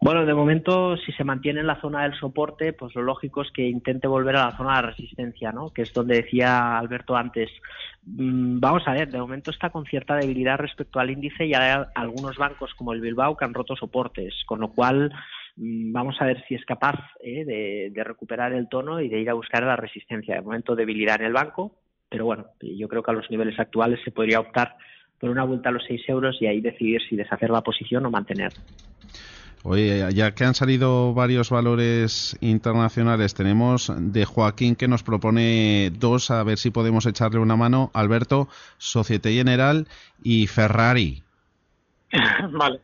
Bueno, 0.00 0.26
de 0.26 0.34
momento, 0.34 0.96
si 0.96 1.12
se 1.12 1.22
mantiene 1.22 1.60
en 1.60 1.68
la 1.68 1.80
zona 1.80 2.02
del 2.02 2.18
soporte, 2.18 2.72
pues 2.72 2.92
lo 2.96 3.02
lógico 3.02 3.42
es 3.42 3.50
que 3.52 3.68
intente 3.68 4.08
volver 4.08 4.34
a 4.34 4.46
la 4.46 4.56
zona 4.56 4.76
de 4.76 4.88
resistencia, 4.88 5.52
¿no? 5.52 5.70
Que 5.70 5.82
es 5.82 5.92
donde 5.92 6.22
decía 6.22 6.78
Alberto 6.78 7.16
antes. 7.16 7.48
Mm, 8.06 8.58
vamos 8.58 8.82
a 8.86 8.92
ver, 8.92 9.08
de 9.08 9.18
momento 9.18 9.52
está 9.52 9.70
con 9.70 9.84
cierta 9.86 10.16
debilidad 10.16 10.58
respecto 10.58 10.98
al 10.98 11.10
índice 11.10 11.46
y 11.46 11.54
hay 11.54 11.84
algunos 11.94 12.36
bancos 12.36 12.74
como 12.74 12.92
el 12.92 13.00
Bilbao 13.00 13.36
que 13.36 13.44
han 13.44 13.54
roto 13.54 13.76
soportes, 13.76 14.34
con 14.46 14.60
lo 14.60 14.68
cual 14.68 15.12
vamos 15.60 16.16
a 16.20 16.26
ver 16.26 16.44
si 16.46 16.54
es 16.54 16.64
capaz 16.64 16.98
¿eh? 17.20 17.44
de, 17.44 17.90
de 17.92 18.04
recuperar 18.04 18.52
el 18.52 18.68
tono 18.68 19.00
y 19.00 19.08
de 19.08 19.20
ir 19.20 19.30
a 19.30 19.34
buscar 19.34 19.62
la 19.64 19.76
resistencia. 19.76 20.36
De 20.36 20.42
momento, 20.42 20.76
debilidad 20.76 21.20
en 21.20 21.26
el 21.26 21.32
banco, 21.32 21.74
pero 22.08 22.24
bueno, 22.24 22.46
yo 22.60 22.88
creo 22.88 23.02
que 23.02 23.10
a 23.10 23.14
los 23.14 23.30
niveles 23.30 23.58
actuales 23.58 24.00
se 24.04 24.10
podría 24.10 24.40
optar 24.40 24.76
por 25.18 25.30
una 25.30 25.44
vuelta 25.44 25.68
a 25.68 25.72
los 25.72 25.84
6 25.86 26.02
euros 26.08 26.36
y 26.40 26.46
ahí 26.46 26.60
decidir 26.60 27.00
si 27.08 27.16
deshacer 27.16 27.50
la 27.50 27.62
posición 27.62 28.06
o 28.06 28.10
mantener. 28.10 28.52
Oye, 29.64 30.08
ya 30.14 30.34
que 30.34 30.44
han 30.44 30.54
salido 30.54 31.12
varios 31.14 31.50
valores 31.50 32.38
internacionales, 32.40 33.34
tenemos 33.34 33.92
de 33.96 34.24
Joaquín 34.24 34.76
que 34.76 34.86
nos 34.86 35.02
propone 35.02 35.90
dos, 35.92 36.30
a 36.30 36.44
ver 36.44 36.58
si 36.58 36.70
podemos 36.70 37.06
echarle 37.06 37.40
una 37.40 37.56
mano. 37.56 37.90
Alberto, 37.92 38.48
Societe 38.78 39.32
General 39.32 39.88
y 40.22 40.46
Ferrari. 40.46 41.24
vale, 42.52 42.80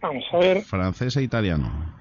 vamos 0.00 0.24
a 0.32 0.38
ver. 0.38 0.62
Francés 0.62 1.16
e 1.16 1.22
italiano. 1.22 1.99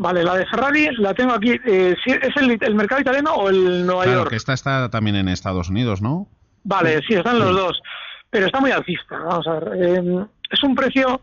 Vale, 0.00 0.24
la 0.24 0.34
de 0.34 0.46
Ferrari 0.46 0.88
la 0.96 1.12
tengo 1.12 1.34
aquí. 1.34 1.60
Eh, 1.66 1.94
¿Es 2.06 2.36
el, 2.36 2.74
mercado 2.74 3.02
italiano 3.02 3.34
o 3.34 3.50
el 3.50 3.84
Nueva 3.84 4.04
claro, 4.04 4.20
York? 4.20 4.30
que 4.30 4.36
esta 4.36 4.54
está 4.54 4.88
también 4.88 5.14
en 5.14 5.28
Estados 5.28 5.68
Unidos, 5.68 6.00
¿no? 6.00 6.26
Vale, 6.64 7.02
sí, 7.06 7.12
están 7.12 7.38
los 7.38 7.54
dos. 7.54 7.82
Pero 8.30 8.46
está 8.46 8.60
muy 8.60 8.70
alcista. 8.70 9.18
Vamos 9.18 9.46
a 9.46 9.60
ver. 9.60 9.72
Eh, 9.76 10.26
es 10.50 10.62
un 10.62 10.74
precio 10.74 11.20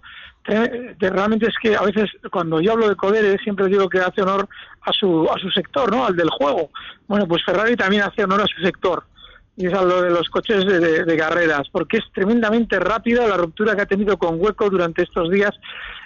eh, 0.47 0.95
realmente 0.99 1.47
es 1.47 1.55
que 1.59 1.75
a 1.75 1.81
veces 1.81 2.09
cuando 2.31 2.61
yo 2.61 2.73
hablo 2.73 2.87
de 2.87 2.95
Codere 2.95 3.37
siempre 3.39 3.65
digo 3.67 3.89
que 3.89 3.99
hace 3.99 4.21
honor 4.21 4.47
a 4.81 4.93
su, 4.93 5.27
a 5.29 5.39
su 5.39 5.49
sector, 5.49 5.91
¿no? 5.91 6.05
Al 6.05 6.15
del 6.15 6.29
juego. 6.29 6.69
Bueno, 7.07 7.27
pues 7.27 7.43
Ferrari 7.43 7.75
también 7.75 8.03
hace 8.03 8.23
honor 8.23 8.41
a 8.41 8.45
su 8.45 8.61
sector. 8.61 9.03
Y 9.57 9.65
es 9.65 9.73
a 9.73 9.81
lo 9.81 10.03
de 10.03 10.11
los 10.11 10.29
coches 10.29 10.65
de, 10.65 11.17
carreras, 11.17 11.67
porque 11.71 11.97
es 11.97 12.03
tremendamente 12.13 12.79
rápida 12.79 13.27
la 13.27 13.37
ruptura 13.37 13.75
que 13.75 13.81
ha 13.81 13.85
tenido 13.87 14.17
con 14.17 14.39
Hueco 14.39 14.69
durante 14.69 15.01
estos 15.01 15.31
días. 15.31 15.51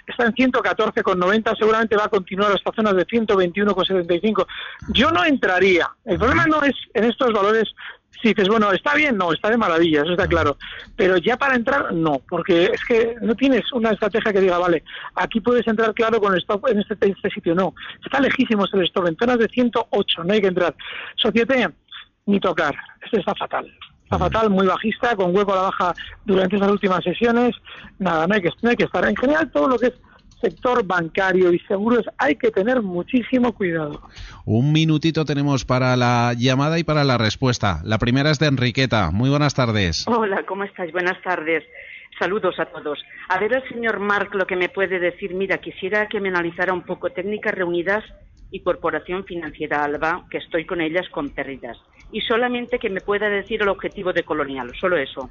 Está 0.06 0.24
en 0.24 0.32
114,90, 0.32 1.58
seguramente 1.58 1.96
va 1.96 2.06
a 2.06 2.08
continuar 2.08 2.50
hasta 2.52 2.72
zonas 2.72 2.96
de 2.96 3.06
121,75. 3.06 4.46
Yo 4.88 5.10
no 5.10 5.24
entraría. 5.24 5.88
El 6.04 6.18
problema 6.18 6.46
no 6.46 6.62
es 6.62 6.74
en 6.94 7.04
estos 7.04 7.30
valores 7.32 7.74
si 8.22 8.28
dices, 8.28 8.48
bueno, 8.48 8.70
está 8.72 8.94
bien, 8.94 9.16
no, 9.16 9.32
está 9.32 9.50
de 9.50 9.56
maravilla, 9.56 10.02
eso 10.02 10.12
está 10.12 10.28
claro. 10.28 10.56
Pero 10.96 11.16
ya 11.16 11.36
para 11.36 11.56
entrar, 11.56 11.92
no, 11.92 12.20
porque 12.28 12.66
es 12.66 12.84
que 12.84 13.16
no 13.20 13.34
tienes 13.34 13.70
una 13.72 13.90
estrategia 13.90 14.32
que 14.32 14.40
diga, 14.40 14.58
vale, 14.58 14.84
aquí 15.16 15.40
puedes 15.40 15.66
entrar 15.66 15.92
claro 15.92 16.20
con 16.20 16.32
el 16.32 16.40
stop 16.40 16.68
en 16.68 16.78
este, 16.78 16.94
este 17.00 17.30
sitio, 17.30 17.54
no. 17.54 17.74
Está 18.04 18.20
lejísimo 18.20 18.64
el 18.72 18.84
stop, 18.84 19.08
en 19.08 19.16
zonas 19.16 19.38
de 19.38 19.48
108, 19.48 20.24
no 20.24 20.32
hay 20.32 20.40
que 20.40 20.46
entrar. 20.46 20.74
Societe, 21.16 21.68
ni 22.26 22.40
tocar, 22.40 22.74
este 23.04 23.20
está 23.20 23.34
fatal. 23.34 23.70
Está 24.04 24.18
fatal, 24.18 24.50
muy 24.50 24.66
bajista, 24.66 25.16
con 25.16 25.34
hueco 25.34 25.52
a 25.52 25.56
la 25.56 25.62
baja 25.62 25.94
durante 26.24 26.56
esas 26.56 26.70
últimas 26.70 27.02
sesiones. 27.02 27.56
Nada, 27.98 28.26
no 28.26 28.34
hay 28.34 28.42
que, 28.42 28.50
no 28.60 28.70
hay 28.70 28.76
que 28.76 28.84
estar. 28.84 29.08
En 29.08 29.16
general, 29.16 29.50
todo 29.50 29.68
lo 29.68 29.78
que 29.78 29.86
es 29.86 29.94
sector 30.42 30.84
bancario 30.84 31.52
y 31.52 31.58
seguros 31.60 32.04
hay 32.18 32.34
que 32.34 32.50
tener 32.50 32.82
muchísimo 32.82 33.54
cuidado. 33.54 34.02
Un 34.44 34.72
minutito 34.72 35.24
tenemos 35.24 35.64
para 35.64 35.96
la 35.96 36.34
llamada 36.36 36.78
y 36.78 36.84
para 36.84 37.04
la 37.04 37.16
respuesta. 37.16 37.80
La 37.84 37.98
primera 37.98 38.30
es 38.30 38.38
de 38.38 38.48
Enriqueta. 38.48 39.10
Muy 39.12 39.30
buenas 39.30 39.54
tardes. 39.54 40.06
Hola, 40.08 40.44
¿cómo 40.46 40.64
estáis? 40.64 40.92
Buenas 40.92 41.22
tardes. 41.22 41.64
Saludos 42.18 42.58
a 42.58 42.66
todos. 42.66 42.98
A 43.28 43.38
ver 43.38 43.54
el 43.54 43.68
señor 43.68 43.98
Mark 43.98 44.34
lo 44.34 44.46
que 44.46 44.56
me 44.56 44.68
puede 44.68 44.98
decir. 44.98 45.34
Mira, 45.34 45.58
quisiera 45.58 46.08
que 46.08 46.20
me 46.20 46.28
analizara 46.28 46.72
un 46.72 46.82
poco 46.82 47.10
técnicas 47.10 47.54
reunidas 47.54 48.04
y 48.50 48.60
Corporación 48.60 49.24
Financiera 49.24 49.82
Alba, 49.82 50.26
que 50.30 50.38
estoy 50.38 50.66
con 50.66 50.80
ellas 50.80 51.08
con 51.08 51.30
pérdidas. 51.30 51.78
Y 52.12 52.20
solamente 52.20 52.78
que 52.78 52.90
me 52.90 53.00
pueda 53.00 53.28
decir 53.28 53.62
el 53.62 53.68
objetivo 53.68 54.12
de 54.12 54.22
Colonial, 54.22 54.70
solo 54.78 54.96
eso. 54.96 55.30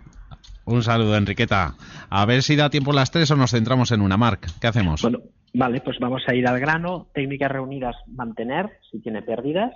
Un 0.66 0.84
saludo, 0.84 1.16
Enriqueta. 1.16 1.76
A 2.10 2.26
ver 2.26 2.44
si 2.44 2.56
da 2.56 2.70
tiempo 2.70 2.94
las 2.94 3.12
tres 3.12 3.30
o 3.32 3.36
nos 3.36 3.52
centramos 3.52 3.92
en 3.92 4.02
una 4.02 4.18
marca. 4.18 4.50
¿Qué 4.60 4.68
hacemos? 4.68 5.02
Bueno, 5.02 5.20
vale, 5.54 5.82
pues 5.82 5.98
vamos 6.00 6.24
a 6.28 6.34
ir 6.34 6.48
al 6.48 6.60
grano. 6.60 7.08
Técnicas 7.14 7.52
reunidas, 7.52 7.96
mantener, 8.08 8.70
si 8.90 9.00
tiene 9.00 9.22
pérdidas. 9.22 9.74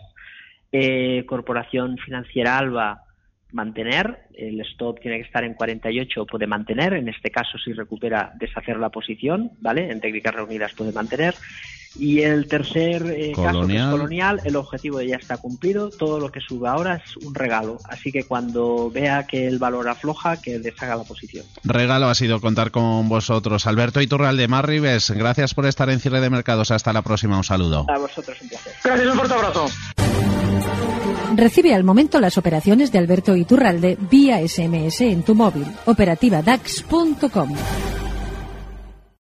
Eh, 0.72 1.26
Corporación 1.26 1.98
Financiera 1.98 2.58
Alba, 2.58 3.04
mantener. 3.52 4.28
El 4.34 4.60
stop 4.62 5.00
tiene 5.00 5.18
que 5.18 5.26
estar 5.26 5.44
en 5.44 5.54
48, 5.54 6.26
puede 6.26 6.48
mantener. 6.48 6.94
En 6.94 7.08
este 7.08 7.32
caso, 7.32 7.58
si 7.58 7.74
recupera, 7.74 8.34
deshacer 8.36 8.78
la 8.78 8.90
posición, 8.90 9.52
¿vale? 9.62 9.92
En 9.92 10.02
técnicas 10.02 10.36
reunidas 10.36 10.74
puede 10.74 10.92
mantener. 10.92 11.34
Y 11.98 12.22
el 12.22 12.48
tercer 12.48 13.06
eh, 13.16 13.32
caso, 13.36 13.66
que 13.66 13.78
es 13.78 13.86
colonial, 13.86 14.42
el 14.44 14.56
objetivo 14.56 15.02
ya 15.02 15.16
está 15.16 15.38
cumplido. 15.38 15.90
Todo 15.90 16.20
lo 16.20 16.32
que 16.32 16.42
sube 16.42 16.68
ahora 16.68 16.96
es 16.96 17.18
un 17.18 17.34
regalo. 17.34 17.78
Así 17.86 18.12
que 18.12 18.24
cuando 18.24 18.90
vea 18.90 19.26
que 19.26 19.48
el 19.48 19.60
valor 19.60 19.88
afloja, 19.88 20.42
que 20.42 20.60
deshaga 20.60 20.96
la 20.96 21.04
posición. 21.04 21.46
Regalo 21.64 22.08
ha 22.08 22.16
sido 22.16 22.42
contar 22.42 22.72
con 22.72 23.08
vosotros. 23.08 23.68
Alberto 23.68 24.02
Iturralde, 24.02 24.48
Mar 24.48 24.68
Rives, 24.68 25.12
gracias 25.12 25.54
por 25.54 25.66
estar 25.66 25.90
en 25.90 26.00
cierre 26.00 26.22
de 26.22 26.30
mercados. 26.30 26.72
Hasta 26.72 26.94
la 26.94 27.02
próxima. 27.02 27.38
Un 27.38 27.44
saludo. 27.44 27.86
A 27.90 27.98
vosotros 27.98 28.38
un 28.42 28.50
placer. 28.50 28.74
Gracias, 28.84 29.08
un 29.08 29.16
fuerte 29.16 29.34
abrazo. 29.34 29.66
Recibe 31.36 31.74
al 31.74 31.84
momento 31.84 32.20
las 32.20 32.38
operaciones 32.38 32.92
de 32.92 33.00
Alberto 33.00 33.36
Iturralde 33.36 33.98
vía 34.10 34.40
SMS 34.48 35.02
en 35.02 35.24
tu 35.24 35.36
móvil. 35.36 35.66
Operativa 35.86 36.42
DAX.com. 36.42 37.50